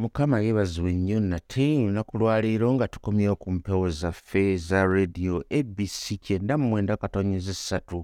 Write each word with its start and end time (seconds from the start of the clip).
mukama 0.00 0.40
yeebazibwe 0.40 0.92
nnyo 0.92 1.20
nate 1.20 1.66
olunaku 1.78 2.18
lwaleero 2.18 2.68
nga 2.74 2.88
tukomyewo 2.88 3.36
ku 3.42 3.48
mpewo 3.56 3.90
zaffe 4.00 4.56
za 4.56 4.86
rediyo 4.86 5.44
abc 5.58 6.02
kyenda 6.24 6.54
mwenda 6.58 6.96
katonyeza 6.96 7.50
essatu 7.50 7.98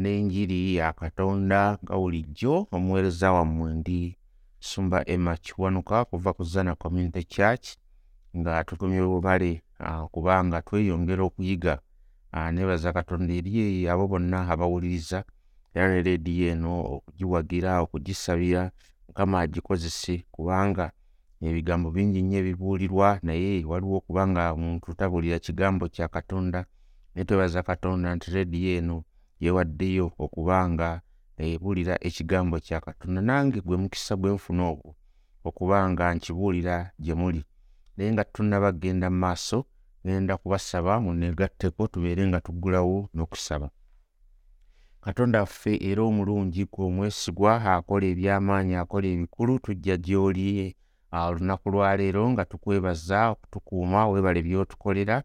n'enjiri 0.00 0.60
ya 0.78 0.92
katonda 0.92 1.78
nga 1.82 1.94
bulijjo 2.00 2.54
omuweereza 2.74 3.32
wammwe 3.36 3.68
ndi 3.78 4.00
sumba 4.68 4.98
emma 5.14 5.34
kiwanuka 5.44 6.04
kuva 6.04 6.30
ku 6.36 6.44
zana 6.44 6.72
community 6.82 7.22
church 7.34 7.66
nga 8.38 8.64
tutumye 8.64 9.00
bubale 9.02 9.52
kubanga 10.14 10.62
tweyongera 10.66 11.22
okuyiga 11.28 11.74
nebaza 12.54 12.92
katonda 12.92 13.32
eri 13.38 13.88
abo 13.88 14.04
bonna 14.12 14.38
abawuliriza. 14.52 15.24
Era 15.74 15.88
ne 15.88 16.02
rediyo 16.02 16.46
eno 16.52 16.72
okugiwagira 16.94 17.70
okugisabira 17.84 18.62
mukama 19.08 19.40
agikozese 19.40 20.14
kubanga 20.34 20.86
ebigambo 21.40 21.90
bingi 21.90 22.22
nnyo 22.22 22.38
ebibuulirwa 22.38 23.08
naye 23.22 23.64
waliwo 23.64 23.96
okubanga 24.00 24.52
omuntu 24.56 24.94
tabuulira 24.98 25.38
kigambo 25.38 25.88
kya 25.88 26.08
katonda. 26.08 26.60
Naye 27.14 27.24
twebaza 27.24 27.62
katonda 27.62 28.14
nti 28.14 28.30
rediyo 28.30 28.70
eno 28.78 28.96
yewaddeyo 29.40 30.06
okubanga 30.24 31.00
ebuulira 31.38 31.94
ekigambo 32.08 32.56
kya 32.60 32.80
katonda. 32.80 33.20
Nange 33.20 33.60
gwe 33.60 33.76
mukisa 33.76 34.16
gwe 34.16 34.32
nfuna 34.34 34.62
ogwo 34.72 34.90
okubanga 35.44 36.14
nkibuulira 36.14 36.90
gye 36.98 37.14
muli. 37.14 37.42
Naye 37.96 38.12
nga 38.12 38.24
tunnaba 38.24 38.72
kgenda 38.72 39.10
mu 39.10 39.18
maaso 39.18 39.58
ŋenda 40.04 40.36
kubasaba 40.36 41.00
muneegatteko 41.00 41.86
tubeere 41.92 42.22
nga 42.28 42.40
tuggulawo 42.40 43.08
n'okusaba. 43.14 43.68
Katonda 45.04 45.40
waffe 45.40 45.72
era 45.90 46.02
omulungi 46.02 46.64
gwe 46.72 46.84
omwesigwa 46.86 47.52
akola 47.74 48.06
eby'amaanyi 48.12 48.74
akola 48.82 49.06
ebikulu 49.14 49.58
tujja 49.64 49.96
gy'oli 49.96 50.76
olunaku 51.12 51.70
lwaleero 51.70 52.30
nga 52.30 52.44
tukwebaza 52.44 53.30
okutukuuma 53.30 54.08
weebale 54.10 54.40
by'otukolera 54.46 55.16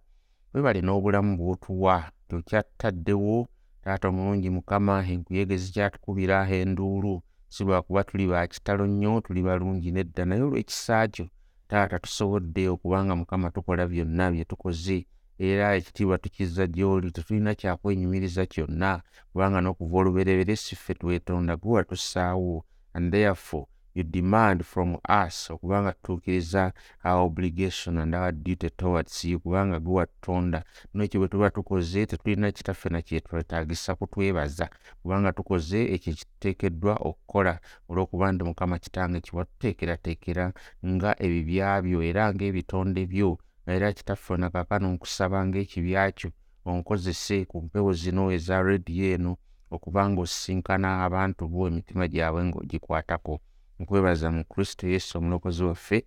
weebale 0.53 0.81
n'obulamu 0.81 1.37
bw'otuwa. 1.39 2.11
Tokyataddewo 2.29 3.47
taata 3.83 4.07
omulungi 4.07 4.49
mukama 4.49 5.03
enkuyege 5.11 5.57
zikyatukubira 5.57 6.37
enduulu 6.49 7.21
si 7.53 7.63
lwakuba 7.63 8.03
tuli 8.03 8.27
ba 8.27 8.47
kitalo 8.47 8.85
nnyo 8.87 9.21
tuli 9.21 9.41
balungi 9.43 9.91
nedda 9.91 10.25
naye 10.25 10.41
olw'ekisa 10.47 11.07
kyo 11.13 11.25
taata 11.67 11.99
tusobodde 11.99 12.69
okubanga 12.73 13.15
mukama 13.15 13.51
tukola 13.51 13.83
byonna 13.87 14.31
bye 14.31 14.45
tukoze. 14.45 14.99
Era 15.39 15.75
ekitiibwa 15.75 16.17
tukizza 16.17 16.67
gy'oli 16.67 17.11
tetulina 17.11 17.55
kyakwenyumiriza 17.59 18.45
kyonna 18.45 19.01
kubanga 19.31 19.59
n'okuva 19.61 19.97
olubereberye 19.99 20.55
siffe 20.55 20.93
twetonda 20.93 21.57
gwe 21.57 21.71
watussaawo 21.77 22.63
and 22.93 23.11
therefore 23.11 23.65
you 23.95 24.03
demand 24.03 24.63
from 24.63 24.97
us 25.25 25.49
okubanga 25.51 25.91
tutuukiriza 25.91 26.73
our 27.03 27.25
obligation 27.25 27.97
and 27.97 28.15
our 28.15 28.31
duty 28.31 28.69
towards 28.69 29.25
you 29.25 29.39
kubanga 29.39 29.79
gwe 29.79 29.93
watutonda 29.93 30.63
nekyo 30.93 31.19
bwe 31.19 31.27
tuba 31.27 31.49
tukoze 31.49 32.05
tetulina 32.05 32.51
kitaffe 32.51 32.89
nakyetwetaagisa 32.89 33.95
kutwebaza 33.95 34.69
kubanga 35.01 35.31
tukoze 35.31 35.93
ekyo 35.93 36.11
ekituteekeddwa 36.13 36.93
okukola. 37.09 37.53
Olw'okuba 37.89 38.31
ndi 38.31 38.43
mukama 38.43 38.79
kitange 38.83 39.19
kiwatuteekerateekera 39.25 40.45
nga 40.91 41.11
ebibya 41.25 41.81
byo 41.85 41.99
era 42.09 42.23
ng'ebitonde 42.33 43.01
byo 43.11 43.29
era 43.75 43.87
kitaffe 43.97 44.33
nakakano 44.37 44.87
nkusaba 44.93 45.37
ng'ekibyakyo 45.47 46.29
onkozese 46.69 47.37
ku 47.49 47.57
mpewo 47.65 47.91
zino 48.01 48.23
eza 48.35 48.57
rediyo 48.67 49.05
eno 49.15 49.31
okubanga 49.75 50.19
osisinkana 50.25 50.89
abantu 51.05 51.41
bo 51.51 51.67
emitima 51.69 52.05
gyabwe 52.13 52.41
ng'ogikwatako 52.47 53.33
nkwebaza 53.81 54.31
mu 54.31 54.43
kristo 54.45 54.87
yesu 54.87 55.17
omulokozi 55.17 55.63
waffe. 55.63 56.05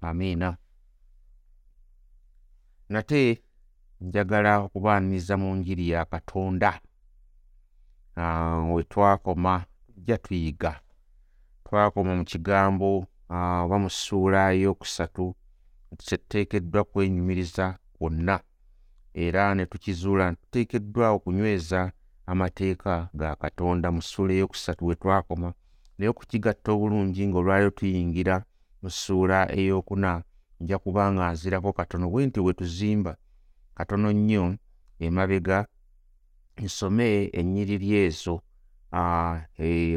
Amiina. 0.00 0.56
Nate 2.88 3.42
njagala 4.00 4.58
okubaaniriza 4.58 5.36
mu 5.36 5.56
njiri 5.56 5.88
ya 5.90 6.04
katonda. 6.04 6.80
We 8.74 8.82
twakoma 8.82 9.64
tujja 9.94 10.18
tuyiga. 10.18 10.80
Twakoma 11.64 12.16
mu 12.16 12.24
kigambo 12.24 13.06
oba 13.64 13.76
mu 13.78 13.90
ssuula 13.90 14.52
ey'okusatu 14.52 15.34
kyetuteekeddwa 15.98 16.84
kwenyumiriza 16.84 17.78
kwonna. 17.98 18.40
Era 19.14 19.54
ne 19.54 19.66
tukizuula 19.66 20.34
tuteekeddwa 20.34 21.10
okunyweza 21.10 21.92
amateeka 22.26 23.08
ga 23.14 23.36
katonda 23.36 23.90
mu 23.90 24.02
ssuula 24.02 24.32
ey'okusatu 24.34 24.86
we 24.86 24.94
twakoma 24.94 25.52
naye 25.98 26.10
okukigatta 26.10 26.68
obulungi 26.72 27.26
ng'olwaliro 27.26 27.70
tuyingira 27.78 28.36
mu 28.82 28.88
ssuula 28.90 29.38
ey'okuna 29.58 30.22
nja 30.60 30.76
kuba 30.78 31.02
nga 31.12 31.24
nzirako 31.34 31.70
katono. 31.72 32.06
Bwe 32.10 32.26
nti 32.26 32.40
we 32.40 32.52
tuzimba 32.58 33.12
katono 33.74 34.08
nnyo 34.12 34.44
emabega 34.98 35.58
nsome 36.64 37.30
ennyiriri 37.38 37.88
ezo 38.04 38.34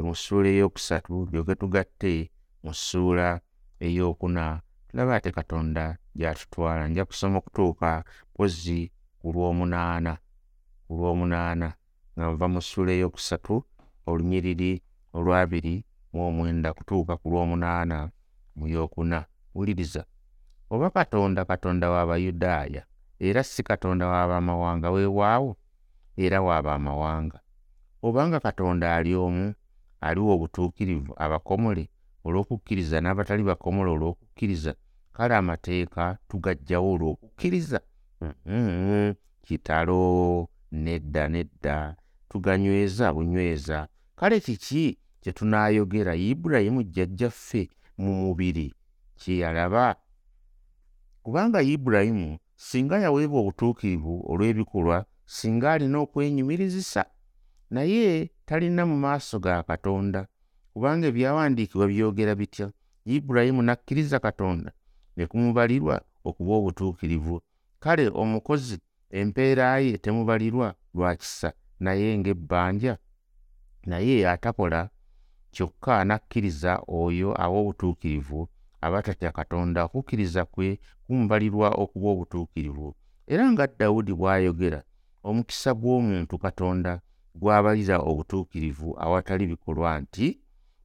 mu 0.05 0.13
ssuula 0.15 0.49
ey'okusatu 0.49 1.13
lyoke 1.31 1.53
tugatte 1.61 2.13
mu 2.63 2.73
ssuula 2.73 3.27
ey'okuna. 3.85 4.45
Tulaba 4.87 5.15
ate 5.15 5.31
katonda 5.31 5.97
gy'atutwala 6.17 6.87
nja 6.87 7.05
kusoma 7.05 7.37
okutuuka 7.37 8.03
pozi 8.35 8.91
ku 9.19 9.27
lw'omunaana 9.33 10.13
ku 10.85 10.91
lw'omunaana 10.97 11.69
nga 12.15 12.25
nva 12.33 12.47
mu 12.53 12.59
ssuula 12.61 12.91
ey'okusatu 12.97 13.55
olunyiriri 14.09 14.71
olwabiri 15.13 15.75
mu 16.13 16.19
omwenda 16.27 16.73
kutuuka 16.73 17.17
ku 17.17 17.29
lw'omunaana 17.29 18.11
mu 18.55 18.67
yokuna 18.67 19.25
wuliriza 19.55 20.03
oba 20.69 20.89
katonda 20.89 21.45
katonda 21.45 21.89
w'abayudaaya 21.93 22.83
era 23.19 23.43
si 23.43 23.63
katonda 23.63 24.07
w'abamawanga 24.07 24.91
weewaawo 24.91 25.55
era 26.17 26.41
w'abamawanga 26.41 27.39
obanga 28.01 28.39
katonda 28.39 28.95
ali 28.95 29.15
omu 29.15 29.53
aliwo 30.01 30.33
obutuukirivu 30.35 31.13
abakomole 31.17 31.89
olw'okukkiriza 32.25 32.97
n'abatali 33.01 33.43
bakomole 33.43 33.89
olw'okukkiriza 33.95 34.73
kale 35.13 35.35
amateeka 35.35 36.17
tugaggyawo 36.29 36.87
olw'okukkiriza. 36.95 37.79
Kitalo 39.41 40.47
nedda 40.71 41.27
nedda 41.27 41.95
tuganyweza 42.29 43.13
bunyweza. 43.13 43.87
Kale 44.15 44.39
kiki 44.39 44.97
kye 45.21 45.31
tunaayogera 45.33 46.15
ibulayimu 46.15 46.83
jjajjaffe 46.83 47.69
mu 47.97 48.11
mubiri 48.21 48.73
kye 49.19 49.37
yalaba. 49.37 49.95
Kubanga 51.23 51.61
ibulayimu 51.61 52.37
singa 52.55 52.99
yaweebwa 52.99 53.39
obutuukirivu 53.41 54.13
olw'ebikolwa 54.31 55.05
singa 55.25 55.71
alina 55.73 55.97
okwenyumirizisa 56.03 57.05
naye 57.69 58.31
talina 58.45 58.85
mu 58.85 58.97
maaso 58.97 59.39
ga 59.39 59.63
katonda. 59.63 60.27
Kubanga 60.73 61.07
ebyawandiikibwa 61.07 61.85
byogera 61.87 62.35
bitya? 62.35 62.67
Ibulayimu 63.05 63.61
n'akkiriza 63.61 64.19
katonda 64.19 64.71
ne 65.17 65.25
kumubalirwa 65.27 66.01
okuba 66.23 66.53
obutuukirivu. 66.59 67.41
Kale 67.79 68.09
omukozi 68.21 68.77
empeera 69.09 69.79
ye 69.79 69.97
temubalirwa 69.97 70.75
lwa 70.93 71.15
kisa 71.15 71.53
naye 71.79 72.17
ng'ebbanja 72.17 72.97
naye 73.85 74.29
atakola 74.29 74.89
kyokka 75.53 75.91
anakkiriza 76.01 76.71
oyo 76.87 77.29
awa 77.43 77.57
obutuukirivu 77.61 78.41
aba 78.85 79.01
tatya 79.05 79.31
katonda 79.31 79.79
okukkiriza 79.87 80.45
kwe 80.45 80.79
kumubalirwa 81.05 81.67
okuba 81.83 82.07
obutuukirivu. 82.13 82.87
Era 83.31 83.43
nga 83.51 83.67
dawudi 83.79 84.13
bw'ayogera 84.19 84.81
omukisa 85.27 85.71
gw'omuntu 85.81 86.35
katonda 86.45 86.91
gw'abalira 87.39 87.97
obutuukirivu 88.09 88.89
awatali 89.03 89.45
bikolwa 89.51 89.91
nti 90.01 90.27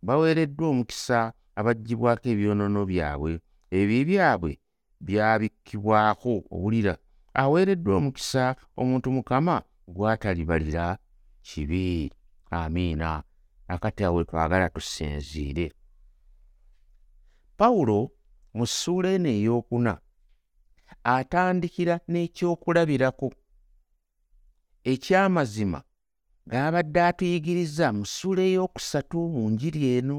baweereddwa 0.07 0.67
omukisa 0.73 1.19
abaggyibwako 1.59 2.27
ebyonoono 2.33 2.81
byabwe. 2.91 3.33
Ebibi 3.79 4.05
byabwe 4.11 4.53
byabikkibwako 5.07 6.33
owulira. 6.55 6.95
Aweereddwa 7.43 7.93
omukisa 8.01 8.45
omuntu 8.81 9.09
mukama 9.17 9.57
gw'atalibalira 9.95 10.87
kibi. 11.47 12.13
Amiina 12.51 13.11
akati 13.69 14.05
awe 14.05 14.25
twagala 14.25 14.69
tusinziire. 14.69 15.73
Pawulo 17.57 18.11
mu 18.55 18.67
ssuula 18.67 19.09
eno 19.17 19.29
ey'okuna 19.29 19.93
atandikira 21.05 21.95
n'ekyokulabirako. 22.11 23.29
Ekyamazima 24.85 25.81
g'abadde 26.51 27.01
atuyigiriza 27.09 27.87
mu 27.97 28.05
ssuula 28.07 28.43
ey'okusatu 28.43 29.19
mu 29.35 29.51
njiri 29.51 29.83
eno 29.99 30.19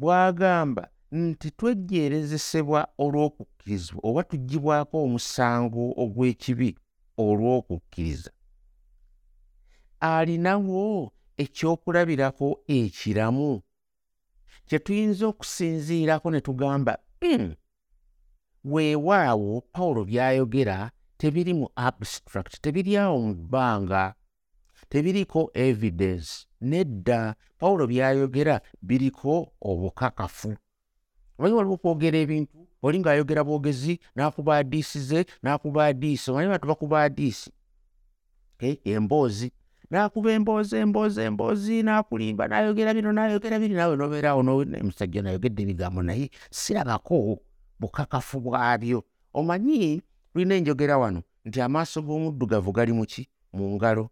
bw'agamba 0.00 0.84
nti 1.12 1.48
twejjeerezesebwa 1.58 2.80
olw'okukkirizibwa 3.04 4.00
oba 4.08 4.22
tuggyibwako 4.30 4.96
omusango 5.04 5.82
ogw'ekibi 6.02 6.70
olw'okukkiriza. 7.24 8.30
Alinawo 10.00 11.12
ekyokulabirako 11.36 12.60
ekiramu. 12.68 13.62
Kye 14.66 14.78
tuyinza 14.78 15.26
okusinziirako 15.26 16.30
ne 16.30 16.40
tugamba 16.40 16.98
mm, 17.22 17.54
weewaawo 18.64 19.60
pawulo 19.72 20.04
by'ayogera 20.04 20.90
tebiri 21.18 21.54
mu 21.54 21.68
abstract 21.76 22.60
tebiri 22.60 22.96
awo 22.96 23.18
mu 23.20 23.34
bbanga 23.34 24.14
tebiriko 24.88 25.50
evidence 25.54 26.46
nedda 26.60 27.34
pawulo 27.58 27.86
by'ayogera 27.86 28.60
biriko 28.82 29.52
obukakafu. 29.60 30.56
Omanyi 31.38 31.54
waliwo 31.54 31.74
okwogera 31.74 32.18
ebintu 32.18 32.58
oli 32.82 32.98
ng'ayogera 32.98 33.44
bwogezi 33.44 34.00
n'akuba 34.16 34.56
adiisi 34.56 35.00
ze 35.00 35.20
n'akuba 35.42 35.86
adiisi 35.86 36.30
omanyi 36.30 36.48
bantu 36.48 36.66
bakuba 36.68 37.02
adiisi 37.02 37.50
emboozi 38.84 39.52
n'akuba 39.92 40.32
emboozi 40.32 40.76
emboozi 40.76 41.20
emboozi 41.28 41.82
n'akulimba 41.84 42.48
n'ayogera 42.48 42.94
bino 42.96 43.12
n'ayogera 43.12 43.60
biri 43.60 43.74
naawe 43.76 43.94
nobeeraawo 43.96 44.42
musajja 44.86 45.20
nayogedde 45.22 45.62
ebigambo 45.62 46.00
naye 46.02 46.30
sirabako 46.50 47.44
bukakafu 47.80 48.40
bwabyo. 48.40 49.04
Omanyi 49.34 50.02
tulina 50.32 50.54
enjogera 50.54 50.96
wano 50.98 51.22
nti 51.44 51.60
amaaso 51.60 52.00
g'omuddugavu 52.02 52.72
gali 52.72 52.92
muki 52.92 53.28
mu 53.52 53.76
ngalo. 53.76 54.08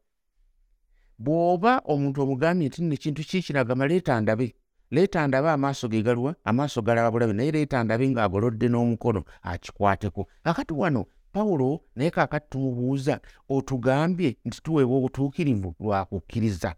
Bw'oba 1.18 1.80
omuntu 1.84 2.22
omugambye 2.22 2.68
nti 2.68 2.82
nno 2.82 2.94
ekintu 2.94 3.22
kikiragama 3.24 3.86
leeta 3.88 4.20
ndabe. 4.20 4.54
Leeta 4.90 5.26
ndabe 5.26 5.48
amaaso 5.50 5.88
ge 5.88 6.02
galuwa 6.02 6.34
amaaso 6.44 6.82
galaba 6.82 7.10
bulabe 7.10 7.32
naye 7.32 7.50
leeta 7.52 7.84
ndabe 7.84 8.04
ng'agolodde 8.08 8.68
n'omukono 8.68 9.24
akikwateko. 9.42 10.28
Kakati 10.44 10.72
wano 10.74 11.06
pawulo 11.32 11.80
naye 11.96 12.10
kaakati 12.10 12.46
tumubuuza 12.50 13.20
otugambye 13.48 14.36
nti 14.44 14.62
tuweebwa 14.62 14.96
obutuukirivu 14.96 15.74
lwa 15.80 16.04
kukkiriza. 16.04 16.74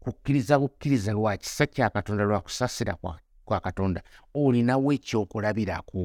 Kukkiriza 0.00 0.58
bukkiriza 0.58 1.12
lwa 1.12 1.36
kisa 1.36 1.66
kya 1.66 1.90
katonda 1.90 2.24
lwa 2.24 2.40
kusasira 2.40 2.96
kwa 3.44 3.60
katonda. 3.60 4.02
Olinawo 4.34 4.92
ekyokulabirako 4.92 5.98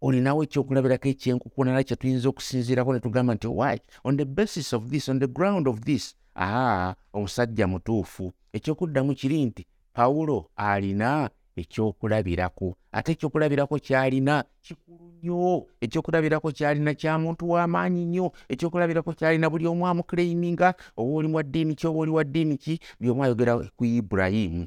olinawo 0.00 0.42
ekyokulabirako 0.42 1.08
ekyenkukunala 1.08 1.82
kye 1.84 1.96
tuyinza 1.96 2.28
okusinziirako 2.28 2.92
ne 2.92 3.00
tugamba 3.00 3.34
nti 3.34 3.46
why? 3.46 3.76
On 4.04 4.16
the 4.16 4.24
basis 4.24 4.72
of 4.72 4.88
this 4.90 5.08
on 5.08 5.18
the 5.18 5.26
ground 5.26 5.68
of 5.68 5.80
this. 5.80 6.16
Aa 6.36 6.94
omusajja 7.12 7.66
mutuufu. 7.66 8.32
Ekyokuddamu 8.52 9.14
kiri 9.14 9.44
nti 9.44 9.66
pawulo 9.92 10.50
alina 10.56 11.30
ekyokulabirako. 11.56 12.76
Ate 12.92 13.12
ekyokulabirako 13.12 13.78
kyalina 13.78 14.44
kikulu 14.62 15.12
nnyo. 15.22 15.66
Ekyokulabirako 15.80 16.52
kyalina 16.52 16.94
kya 16.94 17.18
muntu 17.18 17.50
w'amaanyi 17.50 18.04
nnyo. 18.04 18.32
Ekyokulabirako 18.48 19.12
kyalina 19.12 19.50
buli 19.50 19.66
omu 19.66 19.86
amukuleiminga 19.86 20.74
oba 20.96 21.12
oli 21.16 21.28
wa 21.28 21.42
ddiini 21.42 21.74
ki 21.74 21.86
oba 21.86 21.98
oli 21.98 22.10
wa 22.10 22.24
ddiini 22.24 22.56
ki 22.56 22.80
buli 23.00 23.10
omu 23.10 23.24
ayogera 23.24 23.58
ku 23.76 23.84
ibulayimu 23.84 24.66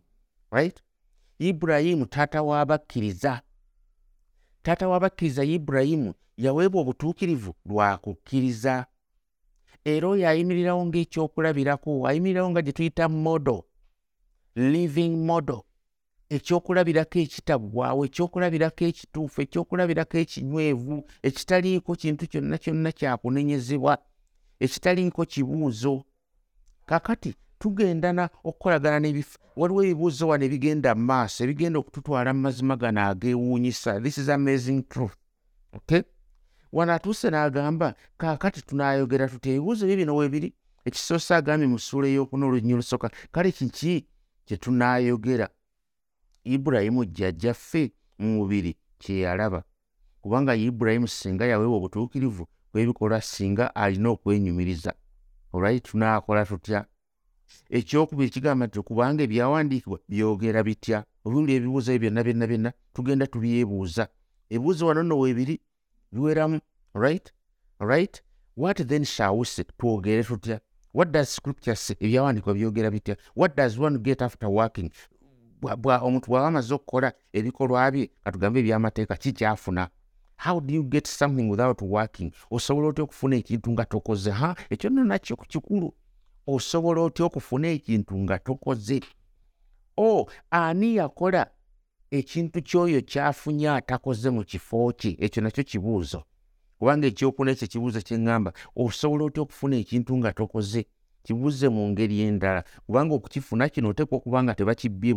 right? 0.51 0.83
Ibulayimu 1.39 2.05
taata 2.05 2.43
w'abakkiriza. 2.43 3.41
Taata 4.63 4.87
w'abakkiriza 4.87 5.43
ibulayimu 5.43 6.13
yaweebwa 6.37 6.81
obutuukirivu 6.81 7.53
lwa 7.65 7.97
kukkiriza. 7.97 8.85
Era 9.85 10.07
oyo 10.07 10.29
ayimirirawo 10.29 10.85
ng'ekyokulabirako 10.85 12.07
ayimirirawo 12.07 12.49
nga 12.49 12.61
gye 12.61 12.71
tuyita 12.71 13.09
modo 13.09 13.65
living 14.55 15.15
modo 15.25 15.65
ekyokulabirako 16.29 17.19
ekitaggwawo 17.19 18.05
ekyokulabirako 18.05 18.83
ekituufu 18.85 19.41
ekyokulabirako 19.41 20.17
ekinywevu 20.17 20.97
ekitaliiko 21.27 21.95
kintu 21.95 22.27
kyonna 22.27 22.57
kyonna 22.57 22.91
kyakunenyezebwa 22.91 23.97
ekitaliiko 24.59 25.25
kibuuzo. 25.25 26.03
Kakati 26.85 27.35
tugendana 27.59 28.29
okukolagana 28.43 28.99
n'ebifa 28.99 29.39
waliwo 29.55 29.83
ebibuuzo 29.83 30.27
wano 30.27 30.43
ebigenda 30.45 30.95
mu 30.95 31.03
maaso 31.09 31.43
ebigenda 31.43 31.79
okututwala 31.79 32.33
mu 32.33 32.41
mazima 32.45 32.75
gano 32.75 33.01
ageewuunyisa. 33.09 34.01
This 34.03 34.17
is 34.17 34.29
amazing 34.29 34.81
truth 34.89 35.15
okay? 35.73 36.01
Wano 36.71 36.93
atuuse 36.93 37.29
n'agamba 37.29 37.95
kaakati 38.17 38.61
tunaayogera 38.61 39.27
tuti 39.27 39.49
ebibuuzo 39.49 39.85
byo 39.85 39.95
bino 39.95 40.15
weebiri 40.15 40.53
ekisoose 40.85 41.35
agambye 41.35 41.67
mu 41.67 41.79
ssuula 41.79 42.07
ey'okuna 42.07 42.45
olunyi 42.45 42.73
olusooka 42.73 43.07
kale 43.31 43.51
kiki 43.51 44.07
kye 44.45 44.57
tunaayogera 44.57 45.47
ibulayimu 46.43 47.05
jjajjaffe 47.05 47.91
mu 48.19 48.27
mubiri 48.37 48.75
kye 48.97 49.19
yalaba. 49.19 49.63
Kubanga 50.21 50.55
ibulayimu 50.55 51.07
singa 51.07 51.45
yaweewa 51.45 51.75
obutuukirivu 51.77 52.47
bw'ebikolwa 52.73 53.21
singa 53.21 53.75
alina 53.75 54.09
okwenyumiriza. 54.09 54.93
Olwali 55.53 55.79
tunaakola 55.79 56.45
tutya? 56.45 56.85
Ekyokubiri 57.69 58.29
kigamba 58.29 58.67
nti 58.67 58.81
kubanga 58.81 59.23
ebyawandiikibwa 59.23 59.99
byogera 60.09 60.63
bitya? 60.63 60.97
Obiwuli 61.25 61.51
ebibuuzo 61.55 61.89
ebyo 61.93 62.09
byonna 62.09 62.23
byonna 62.23 62.45
byonna 62.47 62.71
tugenda 62.93 63.25
tubyebuuza. 63.27 64.03
Ebibuuzo 64.49 64.87
wano 64.87 65.03
nno 65.03 65.19
weebiri 65.19 65.55
biweramu 66.11 66.59
right 66.93 67.33
right 67.79 68.23
what 68.57 68.77
then 68.87 69.03
shall 69.05 69.37
we 69.37 69.45
say? 69.45 69.65
Twogere 69.77 70.23
tutya? 70.23 70.59
What 70.93 71.11
does 71.11 71.29
scripture 71.35 71.75
say? 71.75 71.95
Ebyawandiikibwa 71.99 72.53
byogera 72.53 72.91
bitya? 72.91 73.15
What 73.35 73.55
does 73.55 73.77
one 73.79 73.97
get 73.99 74.21
after 74.21 74.49
working 74.49 74.89
omuntu 76.01 76.27
bw'aba 76.27 76.47
amaze 76.47 76.73
okukola 76.73 77.13
ebikolwa 77.33 77.91
bye 77.91 78.09
katugambe 78.23 78.59
ebyamateeka 78.59 79.15
kikyafuna. 79.15 79.89
How 80.37 80.59
do 80.59 80.73
you 80.73 80.83
get 80.83 81.07
something 81.07 81.49
without 81.49 81.81
working? 81.81 82.31
Osobola 82.51 82.87
otya 82.87 83.03
okufuna 83.03 83.35
ekintu 83.35 83.71
nga 83.71 83.85
tokoze? 83.85 84.31
Ha? 84.31 84.55
Ekyo 84.69 84.89
nno 84.89 85.03
nakyo 85.03 85.35
kikulu. 85.35 85.93
Osobola 86.47 87.01
otya 87.01 87.25
okufuna 87.25 87.67
ekintu 87.67 88.17
nga 88.17 88.39
tokoze? 88.39 88.99
O 89.97 90.27
ani 90.51 90.95
yakola 90.95 91.47
ekintu 92.11 92.61
ky'oyo 92.61 93.01
ky'afunye 93.01 93.69
atakoze 93.69 94.29
mu 94.29 94.43
kifo 94.43 94.91
kye? 94.97 95.15
Ekyo 95.19 95.43
nakyo 95.43 95.63
kibuuzo. 95.63 96.23
Kubanga 96.79 97.07
ekyokuna 97.07 97.51
ekyo 97.51 97.65
ekibuuzo 97.65 98.01
kyeŋŋamba 98.01 98.53
osobola 98.75 99.23
otya 99.25 99.41
okufuna 99.43 99.75
ekintu 99.75 100.17
nga 100.17 100.33
tokoze? 100.33 100.85
Kibuuze 101.23 101.69
mu 101.69 101.89
ngeri 101.89 102.21
endala. 102.21 102.63
Kubanga 102.85 103.15
okukifuna 103.15 103.69
kino 103.69 103.89
oteekwa 103.89 104.17
okuba 104.17 104.43
nga 104.43 104.55
tebakibbye 104.55 105.13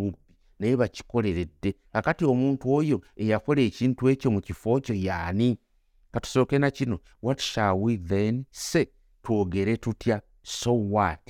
naye 0.59 0.77
bakikoleredde 0.77 1.75
akati 1.93 2.25
omuntu 2.25 2.75
oyo 2.75 3.01
eyakola 3.17 3.61
ekintu 3.61 4.09
ekyo 4.09 4.31
mu 4.31 4.41
kifo 4.41 4.81
kyo 4.81 4.95
yaani 4.95 5.59
katusooke 6.17 6.59
na 6.59 6.71
kino. 6.71 7.01
What 7.21 7.41
shall 7.41 7.81
we 7.81 7.97
then 7.97 8.45
say? 8.51 8.87
Twogere 9.23 9.77
tutya? 9.77 10.23
So 10.43 10.73
what? 10.73 11.21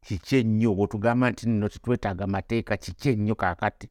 Kiki 0.00 0.36
ennyo? 0.36 0.74
Bwetugamba 0.74 1.30
nti 1.30 1.48
nno 1.48 1.68
tetwetaaga 1.68 2.26
mateeka 2.26 2.76
kiki 2.76 3.08
ennyo 3.08 3.34
kaakati? 3.34 3.88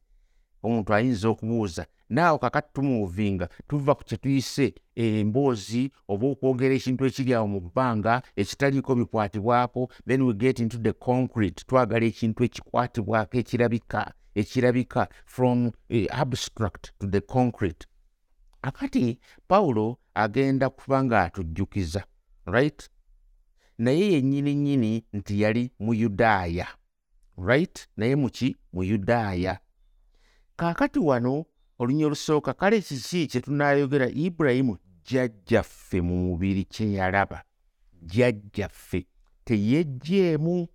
Omuntu 0.62 0.94
ayinza 0.94 1.28
okubuuza 1.28 1.86
naawe 2.08 2.38
kakati 2.38 2.68
tumuuvinga 2.72 3.48
tuva 3.68 3.94
ku 3.94 4.04
kyetuyise 4.04 4.74
emboozi 4.94 5.92
oba 6.08 6.26
okwogera 6.26 6.74
ekintu 6.74 7.06
ekiri 7.06 7.34
awo 7.34 7.46
mu 7.46 7.60
bbanga 7.60 8.22
ekitaliiko 8.36 8.94
bikwatibwako? 8.94 9.90
Then 10.06 10.22
we 10.22 10.34
get 10.34 10.58
into 10.58 10.78
the 10.78 10.92
concrete 10.92 11.64
twagala 11.66 12.06
ekintu 12.06 12.44
ekikwatibwako 12.44 13.38
ekirabika 13.38 14.12
ekirabika 14.34 15.08
from 15.24 15.66
uh, 15.66 15.72
abstract 16.10 16.92
to 16.98 17.06
the 17.06 17.20
concrete. 17.20 17.86
Akati 18.62 19.18
pawulo 19.48 19.98
agenda 20.14 20.70
kuba 20.70 21.04
nga 21.04 21.22
atujjukiza 21.22 22.04
right? 22.46 22.90
Naye 23.78 24.12
yennyini 24.12 24.54
nnyini 24.54 25.04
nti 25.12 25.40
yali 25.40 25.70
muyudaaya 25.80 26.66
right? 27.36 27.88
Naye 27.96 28.16
muki 28.16 28.56
muyudaaya 28.72 29.58
kaakati 30.56 30.98
wano 30.98 31.44
olunya 31.78 32.06
olusooka 32.06 32.54
kale 32.54 32.80
kiki 32.80 33.26
kye 33.26 33.40
tunaayogera? 33.40 34.08
Ibulayimu 34.08 34.78
jjajjaffe 35.04 36.00
mu 36.00 36.16
mubiri 36.16 36.64
kye 36.64 36.92
yalaba. 36.92 37.42
Jjajjaffe 38.02 39.06
teyejjeemu 39.44 40.68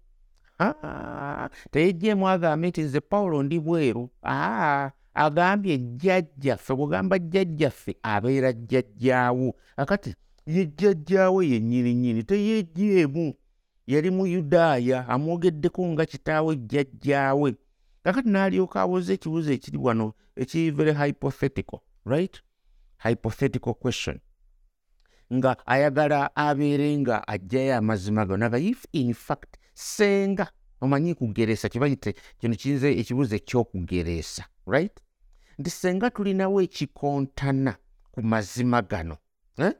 teyejjeemu 1.72 2.30
agambe 2.30 2.68
nti 2.70 2.82
nze 2.82 3.00
pawulo 3.00 3.44
ndi 3.44 3.60
bweru 3.60 4.10
aa 4.24 4.92
agambye 5.14 5.78
jjajjaffe 5.78 6.76
bwegamba 6.76 7.20
jjajjaffe 7.20 7.96
abeera 8.04 8.54
jjajjaawo. 8.54 9.56
Akati 9.78 10.16
yejjajjaawe 10.46 11.48
yennyini 11.48 11.94
nnyini 11.94 12.24
teyejjeemu 12.24 13.34
yali 13.88 14.10
mu 14.12 14.28
yudaaya 14.28 15.08
amwogeddeko 15.08 15.86
nga 15.88 16.06
kitaawe 16.06 16.56
jjajjaawe. 16.56 17.56
Kakati 18.04 18.30
n'alyoka 18.30 18.82
abuuza 18.82 19.14
ekibuuzo 19.14 19.52
ekiri 19.54 19.78
wano 19.78 20.14
ekiri 20.36 20.72
very 20.72 20.94
hypothetical 20.94 21.80
right? 22.06 22.42
Hypothetical 23.04 23.74
question. 23.74 24.20
Nga 25.34 25.58
ayagala 25.66 26.36
abeere 26.36 26.98
nga 26.98 27.28
ajjayo 27.28 27.76
amazima 27.78 28.26
go 28.26 28.38
naga 28.38 28.58
if 28.60 28.86
in 28.92 29.14
fact 29.14 29.56
senga 29.74 30.52
omanyi 30.84 31.16
kugereesa 31.16 31.70
kibayite 31.70 32.14
kino 32.40 32.56
kiyinza 32.56 32.88
ekibuuzo 33.02 33.36
ekyokugereesa 33.36 34.44
right? 34.68 34.96
Nti 35.60 35.70
senga 35.70 36.10
tulinawo 36.10 36.62
ekikontana 36.62 37.76
ku 38.12 38.20
mazima 38.22 38.82
gano 38.82 39.18
eh? 39.58 39.74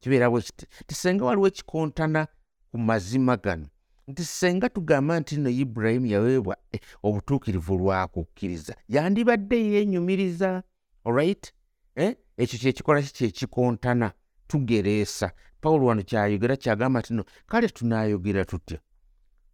kibeera 0.00 0.30
bwe 0.30 0.42
kiti 0.42 0.66
tisenga 0.86 1.24
waliwo 1.24 1.46
ekikontana 1.46 2.26
ku 2.70 2.78
mazima 2.78 3.36
gano. 3.36 3.66
Nti 4.08 4.24
senga 4.24 4.68
tugamba 4.68 5.20
nti 5.20 5.36
nno 5.36 5.50
ibulayimu 5.50 6.06
yaweebwa 6.06 6.56
eh, 6.72 6.80
obutuukirivu 7.02 7.78
lwakukkiriza 7.78 8.74
yandibadde 8.88 9.56
yeenyumiriza 9.72 10.62
olright 11.04 11.52
eh? 11.94 12.16
ekyo 12.36 12.58
kyekikola 12.58 13.02
ki? 13.02 13.12
Kyekikontana 13.12 14.12
tugereesa 14.48 15.30
pawulo 15.60 15.86
wano 15.86 16.02
kyayogera 16.02 16.56
kyagamba 16.56 17.00
nti 17.00 17.14
no 17.14 17.24
kale 17.46 17.68
tunaayogera 17.68 18.44
tutya 18.44 18.78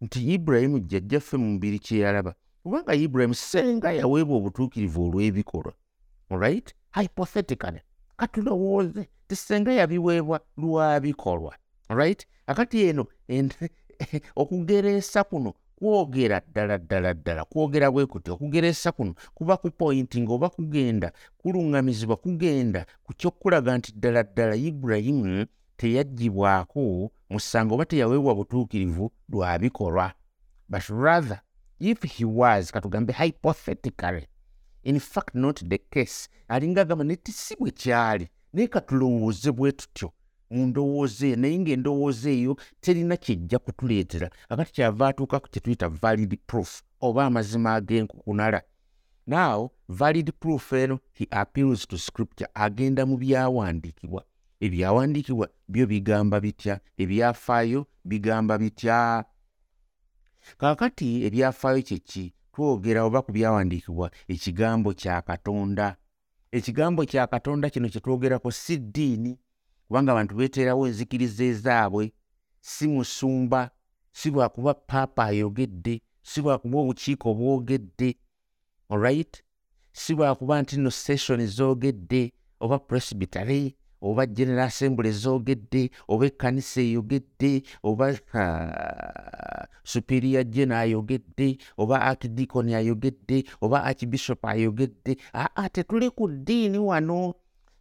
nti 0.05 0.19
ibulayimu 0.33 0.77
jjajjaffe 0.79 1.35
mu 1.41 1.47
mubiri 1.53 1.79
kyeyalaba 1.85 2.31
kubanga 2.63 2.93
ibulayimu 3.03 3.35
senga 3.49 3.89
yaweebwa 3.99 4.35
obutuukirivu 4.37 4.99
olw'ebikolwa 5.05 5.73
olright 6.31 6.67
hypothetically 6.97 7.81
katulowooze 8.19 9.03
ti 9.27 9.35
senga 9.35 9.71
yabiweebwa 9.79 10.37
lwabikolwa 10.61 11.53
olright 11.91 12.21
akati 12.51 12.77
eno 12.87 13.03
okugereesa 14.41 15.23
kuno 15.29 15.49
kwogera 15.77 16.41
ddala 16.47 16.77
ddala 16.77 17.13
ddala 17.13 17.45
kwogera 17.45 17.91
bwe 17.91 18.05
kuti 18.05 18.31
okugereesa 18.31 18.91
kuno 18.91 19.13
kuba 19.37 19.57
ku 19.57 19.67
pointi 19.79 20.21
ngaoba 20.21 20.49
kugenda 20.49 21.11
kuluŋŋamizibwa 21.39 22.15
kugenda 22.23 22.81
ku 23.05 23.11
kyokulaga 23.19 23.71
nti 23.77 23.89
ddala 23.97 24.21
ddala 24.23 24.55
ibulayimu 24.55 25.45
teyaggibwako 25.77 27.11
musango 27.35 27.75
oba 27.75 27.85
teyaweebwa 27.85 28.35
butuukirivu 28.35 29.11
lwabikolwa 29.29 30.13
but 30.69 30.83
rather 30.89 31.39
if 31.79 32.03
he 32.03 32.25
was 32.25 32.71
katugambe 32.71 33.13
hypothetically 33.13 34.27
in 34.83 34.99
fact 34.99 35.35
not 35.35 35.63
the 35.69 35.77
case 35.77 36.29
alinga 36.47 36.81
agamba 36.81 37.03
netisi 37.03 37.55
bwe 37.59 37.71
kyali 37.71 38.29
naye 38.53 38.67
katulowooze 38.67 39.51
bwe 39.51 39.71
tutyo. 39.71 40.11
Mu 40.49 40.65
ndowooza 40.67 41.25
eyo 41.27 41.35
naye 41.35 41.59
ng'endowooza 41.59 42.29
eyo 42.29 42.57
terina 42.81 43.17
kyejja 43.17 43.59
kutuleetera. 43.59 44.29
Akati 44.49 44.73
kyava 44.73 45.07
atuuka 45.07 45.39
ku 45.39 45.49
kyetuyita 45.49 45.89
valid 45.89 46.39
proof 46.47 46.81
oba 47.01 47.25
amazima 47.25 47.73
ag'enkukunala. 47.75 48.61
Now 49.27 49.71
valid 49.89 50.31
proof 50.39 50.73
eno 50.73 50.99
he 51.13 51.27
appeals 51.31 51.87
to 51.87 51.97
scripture 51.97 52.49
agenda 52.53 53.05
mu 53.05 53.17
byawandiikibwa 53.17 54.23
ebyawandiikibwa 54.59 55.49
byo 55.67 55.87
bigamba 55.87 56.39
bitya? 56.39 56.79
Ebyafaayo 56.97 57.87
bigamba 58.05 58.57
bitya? 58.57 59.25
Kaakati 60.57 61.25
ebyafaayo 61.25 61.81
kyeki 61.81 62.33
twogera 62.53 63.03
oba 63.03 63.21
ku 63.21 63.31
byawandiikibwa 63.31 64.11
ekigambo 64.27 64.93
kya 64.93 65.21
katonda. 65.21 65.95
Ekigambo 66.51 67.05
kya 67.05 67.27
katonda 67.27 67.69
kino 67.69 67.89
kyetwogerako 67.89 68.51
si 68.51 68.77
ddiini 68.77 69.39
kubanga 69.87 70.11
abantu 70.11 70.35
beeterawo 70.35 70.87
enzikiriza 70.87 71.43
ezaabwe. 71.43 72.13
Si 72.61 72.87
musumba 72.87 73.69
si 74.11 74.29
lwakuba 74.31 74.73
paapa 74.73 75.25
ayogedde 75.25 76.01
si 76.21 76.41
lwakuba 76.41 76.77
obukiiko 76.79 77.33
bwogedde 77.33 78.15
olright 78.89 79.43
si 79.91 80.13
lwakuba 80.13 80.61
nti 80.61 80.77
no 80.77 80.91
sessioni 80.91 81.47
zoogedde 81.47 82.33
oba 82.59 82.79
presbytary 82.79 83.75
oba 84.05 84.25
general 84.25 84.67
assembly 84.67 85.11
zoogedde 85.11 85.89
oba 86.07 86.25
ekkanisa 86.25 86.81
eyogedde 86.81 87.63
oba 87.83 88.13
superior 89.83 90.43
gena 90.43 90.79
ayogedde 90.79 91.57
oba 91.77 92.01
archdeacon 92.01 92.69
ayogedde 92.69 93.43
oba 93.61 93.83
archbishop 93.83 94.45
ayogedde. 94.45 95.17
Aa 95.33 95.69
tetuli 95.69 96.09
ku 96.09 96.27
ddiini 96.27 96.77
wano. 96.77 97.33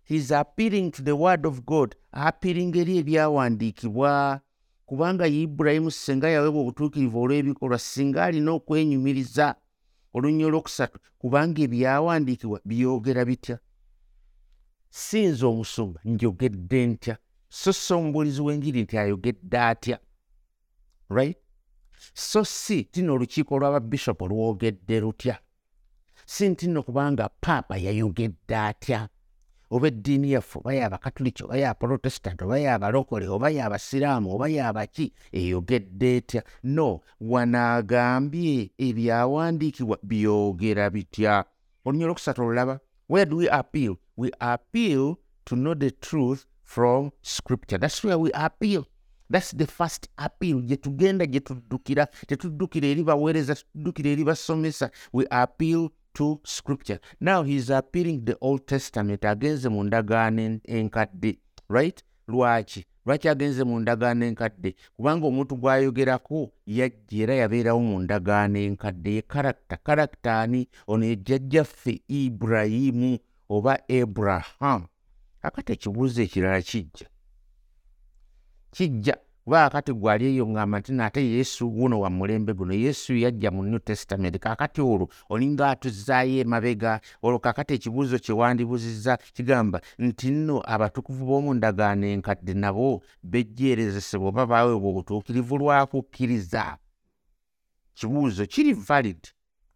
Heis 0.05 0.33
appealing 0.33 0.91
to 0.91 1.03
the 1.03 1.13
word 1.13 1.47
of 1.47 1.65
god. 1.65 1.95
Appealing 2.13 2.77
eri 2.77 2.99
ebyawandiikibwa. 2.99 4.41
Kubanga 4.87 5.27
ibulayimu 5.27 5.91
singa 5.91 6.29
yaweebwa 6.29 6.61
obutuukirivu 6.61 7.23
olw'ebikolwa 7.23 7.79
singa 7.79 8.25
alina 8.25 8.53
okwenyumiriza. 8.53 9.55
Olunya 10.15 10.47
olwokusatu 10.47 11.01
kubanga 11.19 11.63
ebyawandiikibwa 11.63 12.61
byogera 12.65 13.25
bitya 13.25 13.59
sinza 14.95 15.47
omusumba 15.47 16.01
njogedde 16.05 16.87
ntya 16.87 17.17
so 17.49 17.73
si 17.73 17.93
omubuulizi 17.95 18.41
w'enjiri 18.47 18.83
nti 18.83 18.99
ayogedde 18.99 19.59
atya 19.59 19.99
right? 21.11 21.39
So 22.15 22.45
si 22.45 22.85
tina 22.85 23.13
olukiiko 23.13 23.59
lw'ababishopu 23.59 24.29
lwogedde 24.29 25.01
lutya? 25.01 25.39
Si 26.27 26.49
ntino 26.49 26.83
kubanga 26.83 27.29
paapa 27.29 27.77
yayogedde 27.77 28.57
atya 28.57 29.09
oba 29.71 29.89
eddiini 29.89 30.33
yaffe 30.33 30.59
oba 30.59 30.75
yabakatuliki 30.75 31.45
oba 31.45 31.57
yaprotestant 31.57 32.43
oba 32.43 32.59
yabalokole 32.59 33.29
oba 33.29 33.51
yabasiraamu 33.51 34.35
oba 34.35 34.49
yabaki 34.49 35.13
eyogedde 35.33 36.17
etya? 36.17 36.43
No 36.63 37.01
wanaagambye 37.21 38.71
ebyawandiikibwa 38.79 39.99
byogera 40.03 40.91
bitya? 40.91 41.45
Olunya 41.85 42.05
olwokusatu 42.05 42.43
olulaba 42.43 42.81
where 43.07 43.27
do 43.27 43.37
we 43.37 43.49
appeal? 43.49 43.99
We 44.17 44.31
appeal 44.41 45.19
to 45.47 45.57
know 45.57 45.75
the 45.75 45.91
truth 45.91 46.47
from 46.63 47.13
scripture. 47.23 47.79
Thats 47.79 48.03
where 48.05 48.19
we 48.19 48.31
appeal. 48.33 48.87
Thats 49.31 49.53
the 49.53 49.67
first 49.67 50.09
appeal. 50.19 50.61
Gye 50.61 50.77
tugenda 50.77 51.27
gye 51.27 51.41
tuddukira 51.41 52.07
tetuddukira 52.27 52.87
eri 52.89 53.03
baweereza 53.05 53.55
tetuddukira 53.55 54.11
eri 54.11 54.25
basomesa. 54.25 54.91
We 55.13 55.27
appeal 55.31 55.91
to 56.15 56.41
scripture. 56.45 57.01
Now 57.21 57.43
heis 57.43 57.71
appealing 57.71 58.25
the 58.25 58.37
old 58.41 58.67
testament. 58.67 59.25
Against 59.25 59.65
agenze 59.65 59.69
mu 59.69 59.85
ndagaano 59.85 60.61
enkadde 60.65 61.39
right? 61.69 62.03
Lwaki 62.29 62.85
lwaki 63.07 63.29
agenze 63.29 63.65
mu 63.65 63.81
ndagaano 63.81 64.25
enkadde? 64.27 64.75
Kubanga 64.97 65.27
omuntu 65.27 65.57
gw'ayogerako 65.57 66.53
yajja 66.67 67.23
era 67.23 67.35
yabeerawo 67.35 67.81
mu 67.81 68.01
ndagaano 68.01 68.59
enkadde 68.59 69.11
ye 69.15 69.23
karakita 69.23 69.77
karakita 69.77 70.41
ani? 70.41 70.69
Ono 70.87 71.05
yejjajjaffe 71.05 72.01
iburayimu 72.09 73.19
oba 73.49 73.79
aburahamu 73.89 74.87
akati 75.43 75.73
ekibuuzo 75.73 76.23
ekirala 76.23 76.63
kijja. 76.63 77.07
Kijja 78.71 79.15
kuba 79.45 79.65
kakati 79.71 79.93
gwali 79.93 80.25
eyo 80.27 80.47
ngamba 80.47 80.79
nti 80.79 80.93
naate 80.93 81.21
yesu 81.31 81.71
guno 81.71 82.01
wa 82.01 82.11
mulembe 82.11 82.55
guno 82.55 82.75
yesu 82.75 83.17
yajja 83.17 83.51
mu 83.51 83.63
new 83.63 83.79
testament. 83.79 84.39
Kakati 84.39 84.81
olwo 84.81 85.09
olinga 85.29 85.71
atuzaayo 85.71 86.41
emabega 86.41 87.01
olwo 87.23 87.39
kakati 87.39 87.75
ekibuuzo 87.75 88.19
kyewandibuzizza 88.19 89.19
kigamba 89.37 89.81
nti 89.99 90.31
nno 90.31 90.63
abatukuvu 90.65 91.27
b'omu 91.27 91.55
ndagaano 91.55 92.07
enkadde 92.07 92.55
nabo 92.55 93.03
bejjeerezesebwa 93.23 94.29
oba 94.29 94.47
baweebwa 94.47 94.89
obutuukirivu 94.91 95.59
lwakukkiriza 95.59 96.79
kibuuzo 97.95 98.47
kiri 98.47 98.73
valid 98.73 99.23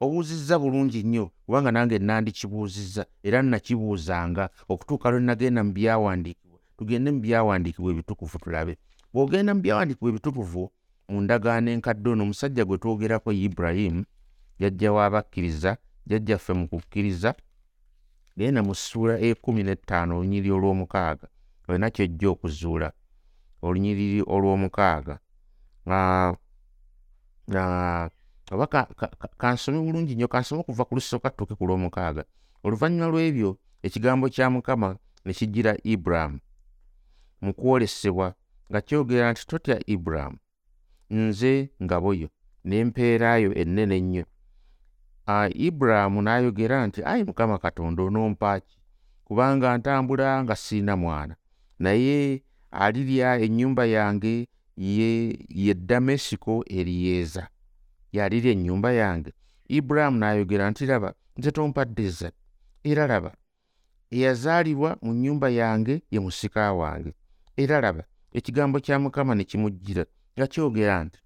obuuzizza 0.01 0.59
bulungi 0.59 1.03
nnyo 1.03 1.31
kubanga 1.47 1.71
nange 1.73 1.99
nandikibuuzizza 1.99 3.07
era 3.23 3.43
nnakibuuzanga 3.43 4.49
okutuuka 4.69 5.11
lwe 5.11 5.21
nagenda 5.21 5.61
mu 5.65 5.73
byawandiikibwa. 5.77 6.59
Tugende 6.79 7.11
mu 7.11 7.21
byawandiikibwa 7.21 7.91
ebitukuvu 7.93 8.39
tulabe 8.39 8.75
bw'ogenda 9.13 9.55
mu 9.55 9.61
byawandiikibwa 9.65 10.11
ebitukuvu 10.11 10.63
mu 11.09 11.19
ndagaano 11.21 11.69
enkadde 11.71 12.09
ono 12.11 12.23
omusajja 12.25 12.65
gwe 12.65 12.79
twogerako 12.79 13.33
ibulayimu 13.33 14.05
jajja 14.61 14.93
waabakkiriza 14.93 15.71
jajjaffe 16.07 16.53
mu 16.59 16.65
kukkiriza 16.69 17.31
genda 18.37 18.61
mu 18.63 18.75
ssuula 18.75 19.15
ekumi 19.27 19.63
n'ettaano 19.65 20.13
olunyiri 20.19 20.51
olw'omukaaga 20.57 21.27
olina 21.69 21.91
kyojja 21.91 22.29
okuzuula. 22.31 22.93
Olunyiriri 23.63 24.23
olw'omukaaga. 24.27 25.19
Oba 28.51 28.67
kansome 29.37 29.79
bulungi 29.79 30.15
nnyo 30.15 30.29
kansome 30.29 30.61
okuva 30.61 30.85
ku 30.85 30.95
lusooka 30.95 31.31
tutuuke 31.31 31.55
ku 31.55 31.67
lw'omukaaga. 31.67 32.25
Oluvannyuma 32.65 33.07
lw'ebyo 33.13 33.59
ekigambo 33.83 34.29
kya 34.29 34.51
mukama 34.51 34.97
ne 35.25 35.33
kijjira 35.33 35.77
ibulamu 35.85 36.41
mu 37.41 37.53
kwolesebwa 37.55 38.35
nga 38.71 38.81
kyogera 38.81 39.33
nti 39.33 39.47
totya 39.47 39.77
ibulamu 39.87 40.39
nze 41.11 41.71
ngabo 41.83 42.11
yo 42.15 42.29
n'empeerayo 42.67 43.51
ennene 43.61 43.97
ennyo 44.01 44.25
ibulamu 45.67 46.19
n'ayogera 46.23 46.87
nti 46.87 47.01
ayi 47.11 47.23
mukama 47.29 47.59
katonda 47.59 48.01
onompaaki 48.03 48.79
kubanga 49.25 49.79
ntambula 49.79 50.45
nga 50.45 50.57
siina 50.57 50.97
mwana. 50.97 51.35
Naye 51.79 52.43
alirya 52.71 53.39
ennyumba 53.45 53.85
yange 53.87 54.49
ye 54.77 55.39
ye 55.49 55.75
damasiko 55.75 56.65
eriyeeza 56.79 57.49
yalirya 58.13 58.53
ennyumba 58.53 58.93
yange. 58.93 59.33
Ibulamu 59.69 60.17
n'ayogera 60.19 60.71
nti 60.71 60.87
laba 60.87 61.11
nze 61.37 61.51
tompadde 61.53 62.03
ezzadde 62.09 62.41
era 62.85 63.07
laba 63.07 63.33
eyazaalibwa 64.11 64.91
mu 65.03 65.13
nnyumba 65.15 65.49
yange 65.51 65.95
ye 66.11 66.19
musika 66.21 66.73
wange. 66.73 67.13
Era 67.57 67.81
laba 67.81 68.05
ekigambo 68.33 68.81
kya 68.81 68.99
mukama 68.99 69.35
ne 69.35 69.45
kimujjira 69.45 70.05
nga 70.37 70.47
kyogera 70.47 71.05
nti 71.05 71.19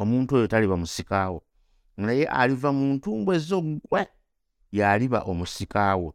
omuntu 0.00 0.30
oyo 0.36 0.46
taliba 0.46 0.76
musikaawo 0.76 1.42
naye 1.96 2.24
aliva 2.40 2.70
mu 2.72 2.84
ntumbwe 2.94 3.38
zo 3.38 3.58
ggwe 3.62 4.02
y'aliba 4.76 5.20
omusikaawo 5.30 6.08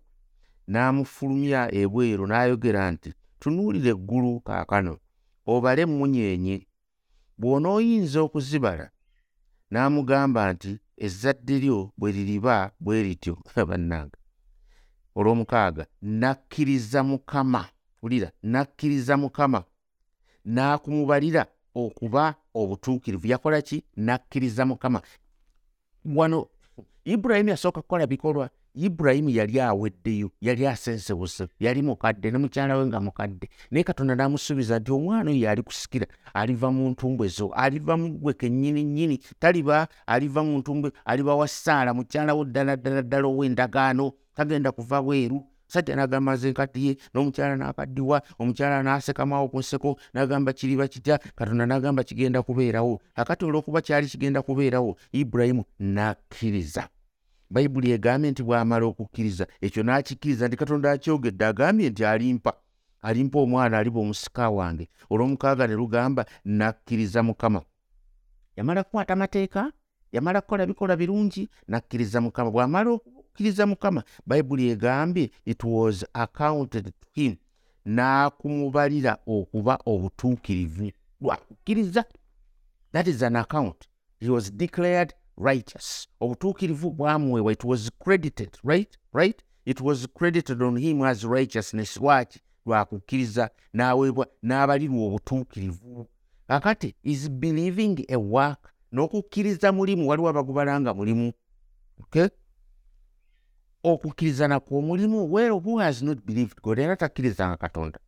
n'amufulumya 0.72 1.62
ebweru 1.82 2.24
n'ayogera 2.28 2.84
nti 2.94 3.10
tunuulira 3.40 3.90
eggulu 3.96 4.32
kaakano 4.48 4.94
obale 5.54 5.82
emmunyeenye 5.86 6.56
bw'onooyinza 7.40 8.20
okuzibala 8.26 8.88
n'amugamba 9.72 10.42
nti 10.54 10.72
ezzadde 11.06 11.56
lyo 11.64 11.80
bwe 12.00 12.10
liriba 12.16 12.56
bwe 12.84 13.04
lityo 13.06 13.34
bannanga 13.70 14.18
olw'omukaaga 15.18 15.84
nakkiriza 16.20 17.00
mukama 17.10 17.62
ulira 18.04 18.30
nakkiriza 18.52 19.14
mukama 19.24 19.60
n'akumubalira 20.46 21.46
okuba 21.76 22.36
obutuukirivu. 22.54 23.28
Yakola 23.28 23.62
ki? 23.62 23.84
Nakkiriza 23.96 24.66
mukama. 24.66 25.02
Wano 26.06 26.48
ibulayimu 27.06 27.50
yasooka 27.50 27.82
kukola 27.82 28.08
bikolwa. 28.08 28.50
Ibulayimu 28.76 29.30
yali 29.30 29.60
aweddeyo 29.62 30.32
yali 30.42 30.68
asensebuse 30.68 31.48
yali 31.60 31.82
mukadde 31.82 32.32
ne 32.32 32.38
mukyala 32.38 32.78
we 32.78 32.86
nga 32.86 33.00
mukadde. 33.00 33.50
Naye 33.72 33.84
katonda 33.84 34.16
n'amusuubiza 34.16 34.80
nti 34.80 34.92
omwana 34.92 35.32
oyo 35.32 35.50
ali 35.50 35.62
kusikira 35.62 36.08
aliva 36.34 36.72
mu 36.72 36.90
ntumbwe 36.90 37.28
zo 37.28 37.48
aliva 37.54 37.98
mugwe 37.98 38.34
kennyini 38.34 38.84
nnyini. 38.84 39.20
Taliba 39.40 39.88
aliva 40.08 40.44
mu 40.44 40.58
ntumbwe 40.58 40.92
aliba 41.06 41.36
wa 41.36 41.48
saala 41.48 41.94
mukyala 41.94 42.34
wo 42.34 42.46
ddala 42.46 42.76
ddala 42.76 43.02
ddala 43.02 43.28
ow'endagaano 43.28 44.12
tagenda 44.34 44.72
kuva 44.72 45.02
bweru 45.02 45.44
sajja 45.74 45.96
n'agamba 45.96 46.34
nze 46.34 46.52
nkaddiye 46.52 46.98
n'omukyala 47.14 47.56
n'akaddiwa 47.58 48.22
omukyala 48.40 48.84
n'asekamawo 48.86 49.48
ku 49.50 49.60
nseko 49.60 49.90
n'agamba 50.14 50.54
kiriba 50.54 50.88
kitya? 50.88 51.18
Katonda 51.36 51.66
n'agamba 51.66 52.04
kigenda 52.04 52.42
kubeerawo. 52.46 53.02
Akati 53.16 53.46
olw'okuba 53.46 53.82
kyali 53.82 54.08
kigenda 54.08 54.42
kubeerawo 54.42 54.98
ibulayimu 55.12 55.64
n'akkiriza. 55.80 56.84
Bayibuli 57.50 57.92
egambye 57.92 58.32
nti 58.32 58.42
bw'amala 58.44 58.86
okukkiriza 58.86 59.46
ekyo 59.62 59.82
n'akikkiriza 59.84 60.48
nti 60.48 60.58
katonda 60.58 60.92
akyogedde 60.92 61.46
agambye 61.46 61.90
nti 61.90 62.06
alimpa 62.06 62.54
alimpa 63.02 63.40
omwana 63.40 63.78
aliba 63.78 64.00
omusika 64.00 64.50
wange. 64.50 64.90
Olw'omukaaga 65.10 65.68
ne 65.68 65.76
lugamba 65.76 66.26
nakkiriza 66.46 67.24
mukama. 67.24 67.62
Yamala 68.58 68.84
kukwata 68.84 69.14
amateeka 69.14 69.72
yamala 70.12 70.42
kukola 70.42 70.66
bikola 70.66 70.96
birungi? 70.96 71.50
Nakkiriza 71.68 72.22
mukama. 72.22 72.52
Bw'amala 72.52 73.00
okukkiriza 73.34 73.68
mukama 73.68 74.04
bayibuli 74.26 74.70
egambye 74.70 75.32
it 75.46 75.64
was 75.64 76.06
accounted 76.14 76.86
to 76.86 77.08
him. 77.14 77.36
N'akumubalira 77.86 79.18
okuba 79.28 79.80
obutuukirivu. 79.86 80.92
Lwakukkiriza 81.22 82.06
that 82.92 83.08
is 83.08 83.24
an 83.24 83.36
account. 83.36 83.88
He 84.20 84.30
was 84.30 84.52
declared 84.52 85.14
righteous. 85.38 86.08
Obutuukirivu 86.22 86.92
bwamuweebwa 86.92 87.52
it 87.52 87.64
was 87.64 87.92
credited 88.04 88.58
right? 88.64 88.98
Right? 89.14 89.44
It 89.66 89.82
was 89.82 90.08
credited 90.14 90.62
on 90.62 90.78
him 90.78 91.02
as 91.02 91.24
righteousness. 91.24 91.98
Lwaki? 91.98 92.40
Lwakukkiriza 92.66 93.50
n'aweebwa 93.74 94.28
n'abalirwa 94.44 95.06
obutuukirivu. 95.06 96.08
Kakati 96.48 96.96
is 97.04 97.30
believing 97.30 98.06
a 98.10 98.18
work. 98.18 98.74
N'okukkiriza 98.92 99.72
mulimu 99.72 100.10
waliwo 100.10 100.30
abagubalanga 100.30 100.94
mulimu. 100.94 101.34
Okay 102.00 102.28
okukkiriza 103.84 104.48
nakwo 104.48 104.80
omulimu 104.80 105.34
wero 105.34 105.58
who 105.58 105.78
has 105.80 106.02
not 106.02 106.20
believed 106.26 106.62
god? 106.62 106.80
Era 106.80 106.96
takkirizanga 106.96 107.58
katonda. 107.58 108.00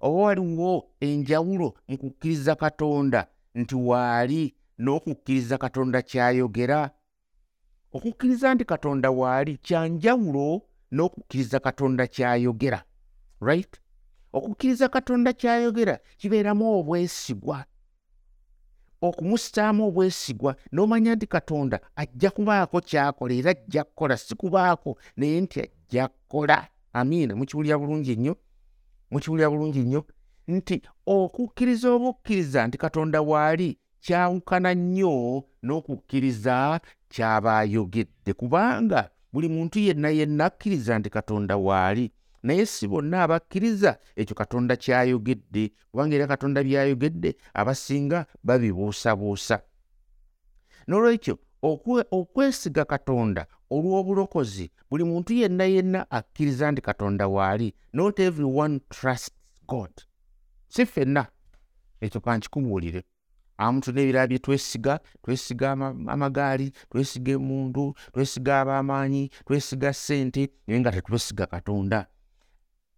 Oba 0.00 0.22
waliwo 0.22 0.90
enjawulo 1.00 1.74
mu 1.88 1.98
kukkiriza 1.98 2.54
katonda 2.54 3.26
nti 3.54 3.74
waali 3.74 4.54
n'okukkiriza 4.78 5.58
katonda 5.58 6.02
kyayogera? 6.02 6.90
Okukkiriza 7.92 8.54
nti 8.54 8.64
katonda 8.64 9.10
waali 9.10 9.56
kyanjawulo 9.56 10.62
n'okukkiriza 10.92 11.60
katonda 11.60 12.06
kyayogera 12.06 12.84
right? 13.40 13.80
Okukkiriza 14.32 14.88
katonda 14.88 15.32
kyayogera 15.32 15.98
kibeeramu 16.18 16.78
obwesigwa 16.78 17.64
okumusitaamu 19.00 19.88
obwesigwa 19.88 20.56
n'omanya 20.72 21.14
nti 21.14 21.26
katonda 21.26 21.80
ajja 21.96 22.30
kubaako 22.30 22.80
kyakola 22.80 23.34
era 23.34 23.50
ajja 23.50 23.84
kukola 23.84 24.16
si 24.16 24.34
kubaako 24.34 24.98
naye 25.16 25.40
nti 25.40 25.60
ajja 25.60 26.08
kukola. 26.08 26.68
Amiina 26.92 27.36
mukiwulira 27.36 27.78
bulungi 27.78 28.16
nnyo? 28.16 28.36
Mukiwulira 29.10 29.50
bulungi 29.50 29.78
nnyo? 29.78 30.04
Nti 30.48 30.82
okukkiriza 31.06 31.90
oba 31.90 32.08
okukkiriza 32.08 32.66
nti 32.66 32.78
katonda 32.78 33.20
waali 33.22 33.78
kyawukana 34.00 34.74
nnyo 34.74 35.44
n'okukkiriza 35.62 36.80
kyaba 37.08 37.58
ayogedde 37.58 38.32
kubanga 38.32 39.10
buli 39.32 39.48
muntu 39.48 39.78
yenna 39.78 40.08
yenna 40.08 40.44
akkiriza 40.44 40.98
nti 40.98 41.10
katonda 41.10 41.56
waali 41.56 42.12
naye 42.46 42.66
si 42.66 42.86
bonna 42.88 43.22
abakkiriza 43.22 43.98
ekyo 44.16 44.34
katonda 44.40 44.76
kyayogedde 44.76 45.72
kubanga 45.90 46.14
era 46.16 46.26
katonda 46.26 46.62
byayogedde 46.62 47.30
abasinga 47.54 48.26
babibuusabuusa. 48.46 49.56
N'olwekyo 50.88 51.34
okwesiga 52.18 52.84
katonda 52.84 53.42
olw'obulokozi 53.74 54.70
buli 54.90 55.04
muntu 55.04 55.32
yenna 55.40 55.64
yenna 55.64 56.00
akkiriza 56.10 56.70
nti 56.70 56.80
katonda 56.88 57.24
waali 57.28 57.74
not 57.92 58.20
everyone 58.20 58.80
trusts 58.88 59.34
god. 59.68 59.92
Si 60.68 60.86
ffenna. 60.86 61.26
Ekyo 62.00 62.20
kankikubuulire 62.20 63.02
amuntu 63.58 63.92
n'ebirala 63.92 64.26
bye 64.28 64.38
twesiga 64.38 65.00
twesiga 65.22 65.72
amagaali 66.14 66.70
twesiga 66.90 67.32
emundu 67.32 67.94
twesiga 68.12 68.60
ab'amaanyi 68.60 69.30
twesiga 69.46 69.92
ssente 69.92 70.42
naye 70.66 70.80
nga 70.80 70.92
tetwesiga 70.92 71.46
katonda 71.46 72.06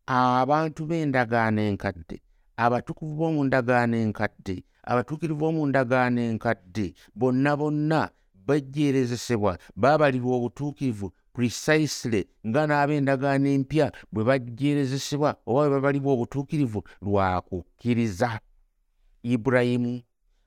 abantu 0.09 0.87
b'endagaano 0.88 1.61
enkadde 1.68 2.16
abatukuvu 2.57 3.14
b'omu 3.18 3.44
ndagaano 3.44 3.97
enkadde 3.97 4.64
abatuukirivu 4.90 5.38
b'omu 5.40 5.66
ndagaano 5.66 6.21
enkadde 6.21 6.94
bonna 7.14 7.57
bonna 7.57 8.01
bajjeerezesebwa 8.47 9.59
baabalirwa 9.77 10.37
obutuukirivu 10.37 11.12
precisely 11.35 12.25
nga 12.47 12.61
n'ab'endagaano 12.66 13.49
empya 13.57 13.92
bwe 14.12 14.25
bajjeerezesebwa 14.25 15.31
oba 15.47 15.61
bwe 15.61 15.71
babalibwa 15.77 16.12
obutuukirivu 16.12 16.81
lwakukkiriza 17.05 18.40
ibulayimu 19.23 20.01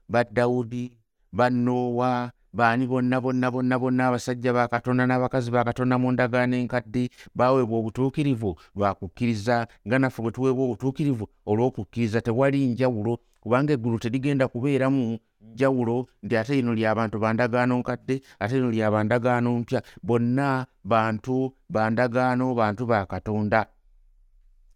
badawudi 0.08 0.98
banoowa 1.32 2.32
baani 2.52 2.86
bonna 2.86 3.20
bonna 3.20 3.50
bonna 3.50 3.78
bonna 3.78 4.08
abasajja 4.08 4.52
ba 4.52 4.68
katonda 4.68 5.06
n'abakazi 5.06 5.50
ba 5.50 5.64
katonda 5.64 5.98
mu 5.98 6.12
ndagaano 6.12 6.56
enkadde 6.56 7.10
baweebwa 7.34 7.78
obutuukirivu 7.78 8.50
lwakukkiriza 8.76 9.66
nga 9.86 9.98
naffe 9.98 10.22
bwe 10.22 10.32
tuweebwa 10.32 10.64
obutuukirivu 10.64 11.24
olw'okukkiriza 11.46 12.20
tewali 12.20 12.66
njawulo 12.66 13.18
kubanga 13.40 13.72
eggulu 13.72 13.98
terigenda 13.98 14.48
kubeeramu 14.48 15.18
njawulo 15.52 16.06
nti 16.22 16.36
ate 16.36 16.54
lino 16.54 16.72
ly'abantu 16.74 17.16
bandagaano 17.18 17.74
nkadde 17.80 18.22
ate 18.42 18.54
lino 18.54 18.70
ly'abandagaano 18.70 19.58
mpya 19.60 19.80
bonna 20.02 20.66
bantu 20.84 21.36
bandagaano 21.74 22.54
bantu 22.54 22.86
ba 22.86 23.06
katonda. 23.06 23.66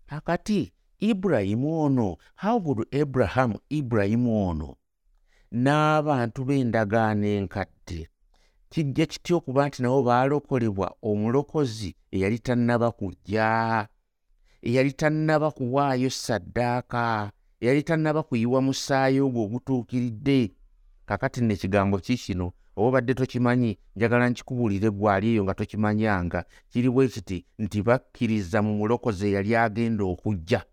Akati 0.09 0.73
ibulayimu 0.99 1.81
ono 1.85 2.17
how 2.43 2.57
would 2.65 2.87
abrahamu 2.95 3.59
ibulayimu 3.69 4.49
ono 4.49 4.77
n'abantu 5.53 6.45
b'endagaano 6.45 7.27
enkadde 7.27 8.09
kijja 8.77 9.07
kitya 9.07 9.37
okuba 9.37 9.69
nti 9.69 9.83
nabo 9.83 10.03
baalokolebwa 10.03 10.95
omulokozi 11.03 11.97
eyali 12.11 12.39
tannaba 12.39 12.91
kujja? 12.91 13.89
Eyali 14.63 14.93
tannaba 14.93 15.51
kuwaayo 15.51 16.11
saddaaka 16.11 17.31
eyali 17.61 17.83
tannaba 17.83 18.23
kuyiwa 18.23 18.63
musaayi 18.63 19.21
ogwo 19.21 19.45
ogutuukiridde? 19.45 20.53
Kakati 21.07 21.41
nno 21.41 21.53
ekigambo 21.55 21.99
ki 21.99 22.17
kino? 22.17 22.53
Oba 22.77 22.89
obadde 22.89 23.15
tokimanyi? 23.15 23.79
Njagala 23.97 24.29
nkikubuulire 24.29 24.91
gwali 24.91 25.29
eyo 25.29 25.45
nga 25.45 25.55
tokimanyanga. 25.55 26.45
Kiri 26.69 26.91
bwe 26.91 27.09
kiti 27.09 27.47
nti 27.59 27.83
bakkiriza 27.83 28.63
mu 28.63 28.77
mulokozi 28.77 29.27
eyali 29.27 29.57
agenda 29.57 30.05
okujja. 30.05 30.65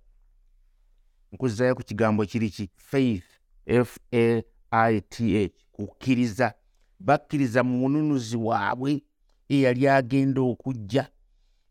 Nkuzzayo 1.32 1.76
ku 1.76 1.84
kigambo 1.84 2.26
kiri 2.26 2.50
ki? 2.50 2.70
Faith 2.76 3.30
fa 3.66 4.44
ith 4.74 5.52
kukkiriza. 5.72 6.54
Bakkiriza 7.00 7.64
mu 7.64 7.78
mununuzi 7.78 8.38
waabwe 8.38 9.02
eyali 9.50 9.88
agenda 9.88 10.42
okujja. 10.42 11.08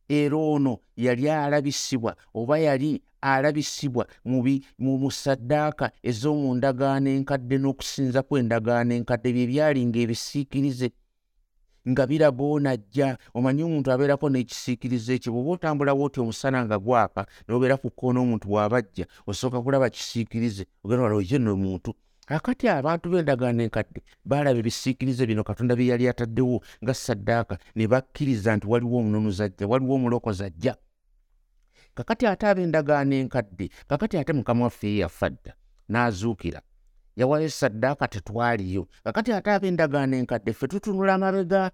Era 0.09 0.37
ono 0.37 0.79
yali 0.97 1.31
alabisibwa 1.31 2.17
oba 2.35 2.59
yali 2.59 3.03
alabisibwa 3.21 4.07
mu 4.25 4.99
musaddaaka 4.99 5.91
ez'omu 6.03 6.55
ndagaano 6.55 7.09
enkadde 7.11 7.57
n'okusinza 7.59 8.23
kw'endagaano 8.23 8.93
enkadde 8.95 9.33
bye 9.33 9.47
byali 9.47 9.81
ng'ebisiikirize 9.87 10.93
nga 11.89 12.07
biraga 12.07 12.45
onajja. 12.45 13.19
Omanyi 13.35 13.63
omuntu 13.63 13.89
abeerako 13.91 14.29
n'ekisiikirize 14.29 15.15
ekyo 15.15 15.33
bw'oba 15.33 15.51
otambulawo 15.51 16.05
oti 16.05 16.21
omusana 16.21 16.65
nga 16.67 16.79
gwaka 16.79 17.27
n'obeera 17.49 17.77
ku 17.81 17.89
kkoona 17.91 18.21
omuntu 18.21 18.47
bw'abajja 18.49 19.07
osooka 19.27 19.63
kulaba 19.63 19.91
kisiikirize 19.91 20.67
ogenda 20.85 21.03
wala 21.03 21.17
oyo 21.17 21.39
no 21.39 21.57
kakati 22.27 22.69
abantu 22.69 23.11
b'endagaano 23.11 23.63
enkadde 23.63 24.01
baalaba 24.25 24.59
ebisiikirize 24.63 25.27
bino 25.27 25.43
katonda 25.45 25.77
bye 25.77 25.91
yali 25.91 26.09
ataddewo 26.09 26.63
nga 26.83 26.95
saddaaka 26.95 27.59
ne 27.75 27.85
bakkiriza 27.93 28.57
nti 28.57 28.67
waliwo 28.67 28.99
omununuzi 28.99 29.43
ajja 29.43 29.67
waliwo 29.67 29.95
omulokozi 29.95 30.45
ajja. 30.45 30.75
Kakati 31.95 32.27
ate 32.27 32.47
ab'endagaano 32.47 33.15
enkadde 33.15 33.67
kakati 33.89 34.19
ate 34.19 34.33
mukama 34.33 34.65
waffe 34.65 34.87
ye 34.89 34.99
yafa 34.99 35.31
dda 35.31 35.53
n'azuukira. 35.89 36.61
Yawayo 37.17 37.51
saddaaka 37.51 38.09
tetwaliyo. 38.09 38.87
Kakati 39.05 39.33
ate 39.33 39.51
ab'endagaano 39.51 40.17
enkadde 40.17 40.53
ffe 40.53 40.69
tutunula 40.69 41.15
amabega 41.15 41.71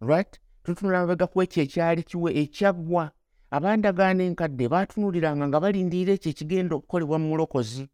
right? 0.00 0.40
Tutunula 0.64 0.98
amabega 0.98 1.26
ku 1.26 1.42
ekyo 1.42 1.62
ekyali 1.62 2.02
kiwe 2.02 2.34
ekyaggwa. 2.42 3.10
Abandagaano 3.50 4.22
enkadde 4.24 4.68
baatunuliranga 4.68 5.48
nga 5.48 5.60
balindirira 5.60 6.12
ekyo 6.18 6.30
ekigenda 6.30 6.74
okukolebwa 6.76 7.18
mu 7.18 7.28
mulokozi 7.28 7.86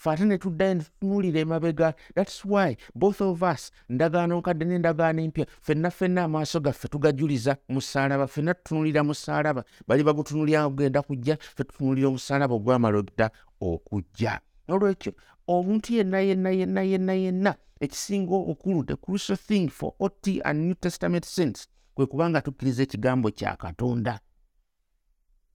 fe 0.00 0.10
ate 0.10 0.24
ne 0.24 0.38
tuddayo 0.38 0.74
ne 0.74 0.82
tutunuulira 0.84 1.40
emabega. 1.40 1.94
Thats 2.14 2.44
why 2.44 2.76
both 2.94 3.20
of 3.20 3.42
us 3.42 3.70
ndagaano 3.88 4.38
nkadde 4.38 4.64
n'endagaano 4.64 5.22
empya 5.22 5.46
ffenna 5.60 5.90
ffenna 5.90 6.24
amaaso 6.24 6.60
gaffe 6.60 6.88
tugajuliza 6.88 7.56
musaalaba. 7.68 8.26
Ffenna 8.26 8.54
tutunulira 8.54 9.04
musaalaba 9.04 9.64
bali 9.88 10.02
bagutunulira 10.04 10.68
gugenda 10.68 11.02
kujja 11.02 11.36
ffe 11.36 11.64
tutunulira 11.64 12.08
omusaalaba 12.08 12.54
ogwamala 12.54 12.98
odda 12.98 13.30
okujja. 13.60 14.40
Olwekyo 14.68 15.12
omuntu 15.46 15.92
yenna 15.94 16.18
yenna 16.20 16.50
yenna 16.50 16.82
yenna 16.82 17.12
yenna 17.12 17.54
ekisinga 17.80 18.34
okulu 18.34 18.84
the 18.84 18.96
crucial 18.96 19.36
thing 19.36 19.68
for 19.68 19.92
ot 20.00 20.28
and 20.44 20.60
new 20.60 20.74
testament 20.74 21.24
sense 21.24 21.68
kwe 21.94 22.06
kubanga 22.06 22.40
tukkiriza 22.40 22.82
ekigambo 22.82 23.30
kya 23.30 23.56
katonda. 23.56 24.20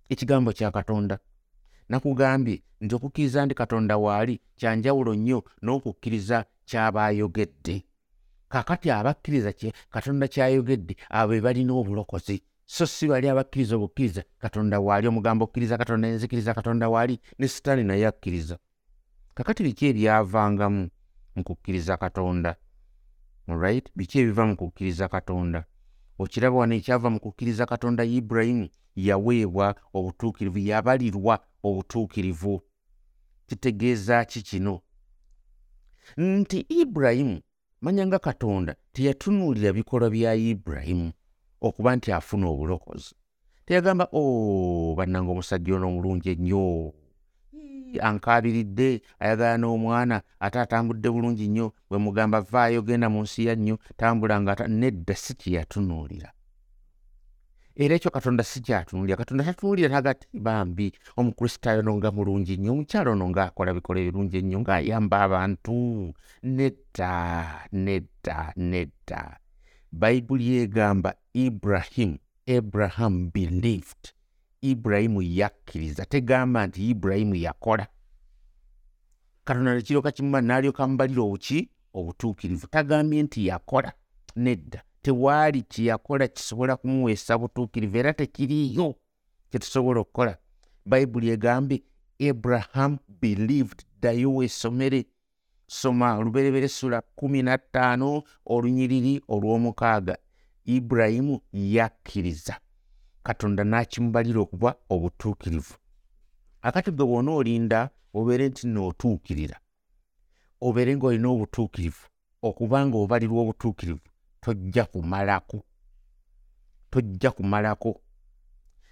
Ekigambo 0.10 0.54
kya 0.54 0.72
katonda 0.72 1.20
nakugambye 1.90 2.56
nti 2.82 2.96
okukkiriza 2.96 3.46
nti 3.46 3.56
katonda 3.56 3.98
waali 3.98 4.34
kyanjawulo 4.58 5.12
nnyo 5.16 5.40
n'okukkiriza 5.64 6.38
kyaba 6.70 7.06
ayogedde 7.06 7.76
kakati 8.50 8.92
abakkiriza 8.92 9.52
katonda 9.90 10.28
kyayogedde 10.28 10.96
abo 11.10 11.30
be 11.30 11.42
balina 11.42 11.74
obulokozi. 11.74 12.44
So 12.66 12.86
si 12.86 13.08
bali 13.08 13.28
abakkiriza 13.30 13.76
obukkiriza 13.76 14.24
katonda 14.40 14.80
waali 14.80 15.08
omugambo 15.08 15.46
okkiriza 15.46 15.78
katonda 15.78 16.08
enzikiriza 16.08 16.54
katonda 16.54 16.90
waali 16.90 17.20
ne 17.40 17.48
sitaani 17.48 17.84
naye 17.84 18.08
akkiriza. 18.08 18.58
Kakati 19.36 19.64
biki 19.64 19.86
ebyavangamu 19.86 20.90
mu 21.36 21.44
kukkiriza 21.44 21.98
katonda? 21.98 22.56
Right 23.48 23.86
biki 23.96 24.20
ebiva 24.20 24.46
mu 24.46 24.56
kukkiriza 24.56 25.08
katonda 25.08 25.66
okiraba 26.20 26.58
wano 26.58 26.76
ekyava 26.76 27.10
mu 27.10 27.20
kukkiriza 27.20 27.66
katonda 27.66 28.04
ibulayimu 28.04 28.70
yaweebwa 28.96 29.76
obutuukirivu 29.94 30.60
yabalirwa 30.60 31.40
obutuukirivu. 31.64 32.62
Kitegeeza 33.48 34.26
ki 34.26 34.42
kino? 34.42 34.82
Nti 36.18 36.60
ibulayimu 36.60 37.40
manya 37.82 38.08
nga 38.08 38.20
katonda 38.20 38.76
teyatunuulira 38.94 39.74
bikolwa 39.74 40.10
bya 40.10 40.36
ibulayimu 40.36 41.12
okuba 41.62 41.96
nti 41.96 42.12
afuna 42.12 42.48
obulokozi. 42.48 43.16
Teyagamba 43.66 44.08
o 44.12 44.22
oh, 44.22 44.96
bannanga 44.96 45.32
omusajja 45.32 45.76
ono 45.76 45.88
omulungi 45.88 46.30
ennyo 46.30 46.94
ankaabiridde 48.02 49.02
ayagala 49.20 49.58
n'omwana 49.58 50.22
ate 50.40 50.58
atambudde 50.60 51.10
bulungi 51.10 51.48
nnyo 51.48 51.74
bwe 51.90 51.98
mugamba 51.98 52.42
vaayo 52.42 52.82
genda 52.82 53.10
mu 53.10 53.22
nsi 53.26 53.46
ya 53.46 53.56
nnyo 53.56 53.76
tambula 53.98 54.42
nga 54.42 54.68
nedda 54.68 55.16
si 55.16 55.34
kyeyatunuulira. 55.40 56.30
Era 57.76 57.96
ekyo 57.96 58.12
katonda 58.12 58.44
si 58.44 58.62
kyatunuulira. 58.62 59.18
Katonda 59.18 59.44
tatunuulira 59.44 59.90
nagati 59.90 60.28
bambi 60.34 60.96
omukristaayo 61.20 61.82
no 61.82 62.00
nga 62.00 62.12
mulungi 62.12 62.58
nnyo 62.58 62.72
omukyalo 62.72 63.12
ono 63.12 63.30
ngaakola 63.30 63.76
bikola 63.76 64.00
ebirungi 64.00 64.38
ennyo 64.40 64.60
ng'ayamba 64.64 65.18
abantu. 65.28 65.76
Nedda 66.44 67.12
nedda 67.72 68.56
nedda. 68.56 69.22
Bayibuli 69.92 70.64
egamba 70.64 71.20
ibrahimu 71.34 72.16
abraham 72.48 73.28
believed 73.36 74.15
ibulayimu 74.72 75.22
yakkiriza 75.22 76.06
tegamba 76.06 76.68
nti 76.68 76.90
ibulayimu 76.90 77.36
yakola. 77.36 77.88
Katonda 79.46 79.76
nekiryoka 79.76 80.12
kimuma 80.12 80.42
n'alyoka 80.42 80.88
mubalira 80.88 81.22
obuki 81.22 81.70
obutuukirivu. 81.94 82.68
Tagambye 82.68 83.24
nti 83.24 83.48
yakola 83.48 83.94
nedda. 84.36 84.84
Tewaali 85.02 85.62
kyeyakola 85.62 86.28
kisobola 86.28 86.76
kumuweesa 86.76 87.38
butuukirivu 87.38 87.98
era 87.98 88.14
tekiriyo 88.14 88.96
kyetusobola 89.50 90.00
okukola. 90.00 90.38
Bayibuli 90.86 91.30
egambye 91.30 91.84
abraham 92.30 92.98
believed 93.22 93.86
ddayo 94.00 94.36
weesomere 94.36 95.06
soma 95.68 96.18
oluberebere 96.18 96.68
sula 96.68 97.02
kumi 97.02 97.42
nattaano 97.44 98.24
olunyiriri 98.46 99.22
olw'omukaaga. 99.28 100.18
Ibulayimu 100.66 101.42
yakkiriza 101.54 102.60
katonda 103.28 103.64
n'akimubalira 103.64 104.40
okuba 104.46 104.70
obutuukirivu. 104.94 105.76
Akati 106.68 106.92
gwe 106.92 107.06
bwona 107.10 107.32
olinda 107.40 107.80
obeere 108.18 108.46
nti 108.50 108.64
nootuukirira 108.68 109.58
obeere 110.66 110.92
ng'olina 110.96 111.28
obutuukirivu 111.36 112.04
okuba 112.48 112.78
nga 112.86 112.98
obalirwa 113.04 113.42
obutuukirivu 113.42 114.06
tojja 114.42 114.86
kumalako. 114.86 115.58
Tojja 116.92 117.32
kumalako. 117.32 118.02